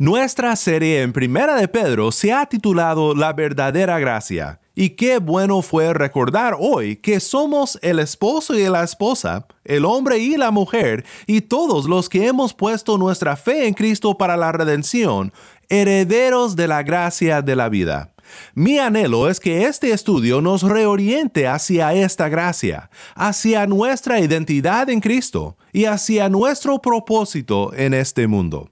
Nuestra 0.00 0.56
serie 0.56 1.02
en 1.02 1.12
Primera 1.12 1.56
de 1.56 1.68
Pedro 1.68 2.10
se 2.10 2.32
ha 2.32 2.46
titulado 2.46 3.14
La 3.14 3.34
verdadera 3.34 3.98
gracia. 3.98 4.58
Y 4.74 4.96
qué 4.96 5.18
bueno 5.18 5.60
fue 5.60 5.92
recordar 5.92 6.56
hoy 6.58 6.96
que 6.96 7.20
somos 7.20 7.78
el 7.82 7.98
esposo 7.98 8.58
y 8.58 8.66
la 8.66 8.82
esposa, 8.82 9.46
el 9.62 9.84
hombre 9.84 10.16
y 10.16 10.38
la 10.38 10.52
mujer, 10.52 11.04
y 11.26 11.42
todos 11.42 11.84
los 11.84 12.08
que 12.08 12.28
hemos 12.28 12.54
puesto 12.54 12.96
nuestra 12.96 13.36
fe 13.36 13.66
en 13.66 13.74
Cristo 13.74 14.16
para 14.16 14.38
la 14.38 14.52
redención, 14.52 15.34
herederos 15.68 16.56
de 16.56 16.66
la 16.66 16.82
gracia 16.82 17.42
de 17.42 17.56
la 17.56 17.68
vida. 17.68 18.14
Mi 18.54 18.78
anhelo 18.78 19.28
es 19.28 19.38
que 19.38 19.66
este 19.66 19.92
estudio 19.92 20.40
nos 20.40 20.62
reoriente 20.62 21.46
hacia 21.46 21.92
esta 21.92 22.30
gracia, 22.30 22.88
hacia 23.14 23.66
nuestra 23.66 24.18
identidad 24.18 24.88
en 24.88 25.00
Cristo 25.00 25.58
y 25.74 25.84
hacia 25.84 26.30
nuestro 26.30 26.80
propósito 26.80 27.74
en 27.74 27.92
este 27.92 28.26
mundo. 28.26 28.70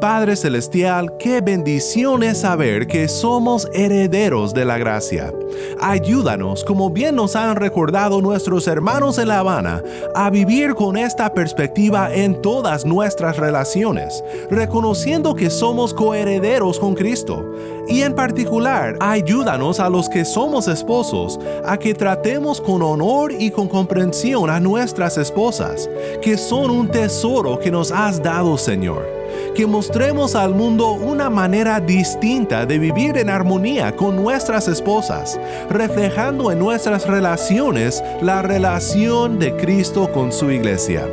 Padre 0.00 0.34
Celestial, 0.34 1.18
qué 1.18 1.42
bendición 1.42 2.22
es 2.22 2.38
saber 2.38 2.86
que 2.86 3.06
somos 3.06 3.68
herederos 3.74 4.54
de 4.54 4.64
la 4.64 4.78
gracia. 4.78 5.32
Ayúdanos, 5.78 6.64
como 6.64 6.88
bien 6.88 7.16
nos 7.16 7.36
han 7.36 7.56
recordado 7.56 8.22
nuestros 8.22 8.66
hermanos 8.66 9.18
en 9.18 9.28
La 9.28 9.40
Habana, 9.40 9.82
a 10.14 10.30
vivir 10.30 10.74
con 10.74 10.96
esta 10.96 11.34
perspectiva 11.34 12.14
en 12.14 12.40
todas 12.40 12.86
nuestras 12.86 13.36
relaciones, 13.36 14.24
reconociendo 14.50 15.34
que 15.34 15.50
somos 15.50 15.92
coherederos 15.92 16.78
con 16.78 16.94
Cristo. 16.94 17.44
Y 17.86 18.00
en 18.00 18.14
particular, 18.14 18.96
ayúdanos 19.00 19.80
a 19.80 19.90
los 19.90 20.08
que 20.08 20.24
somos 20.24 20.66
esposos 20.66 21.38
a 21.66 21.76
que 21.76 21.92
tratemos 21.92 22.60
con 22.60 22.80
honor 22.82 23.32
y 23.32 23.50
con 23.50 23.68
comprensión 23.68 24.48
a 24.48 24.60
nuestras 24.60 25.18
esposas, 25.18 25.90
que 26.22 26.38
son 26.38 26.70
un 26.70 26.88
tesoro 26.88 27.58
que 27.58 27.70
nos 27.70 27.92
has 27.92 28.22
dado, 28.22 28.56
Señor 28.56 29.19
que 29.54 29.66
mostremos 29.66 30.34
al 30.34 30.54
mundo 30.54 30.92
una 30.92 31.30
manera 31.30 31.80
distinta 31.80 32.66
de 32.66 32.78
vivir 32.78 33.16
en 33.16 33.30
armonía 33.30 33.96
con 33.96 34.16
nuestras 34.16 34.68
esposas, 34.68 35.38
reflejando 35.68 36.52
en 36.52 36.58
nuestras 36.58 37.06
relaciones 37.06 38.02
la 38.22 38.42
relación 38.42 39.38
de 39.38 39.54
Cristo 39.56 40.10
con 40.12 40.32
su 40.32 40.50
iglesia. 40.50 41.06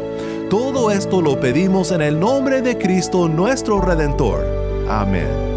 Todo 0.50 0.92
esto 0.92 1.22
lo 1.22 1.40
pedimos 1.40 1.92
en 1.92 2.02
el 2.02 2.20
nombre 2.20 2.62
de 2.62 2.78
Cristo 2.78 3.28
nuestro 3.28 3.82
Redentor. 3.82 4.46
Amén. 4.90 5.57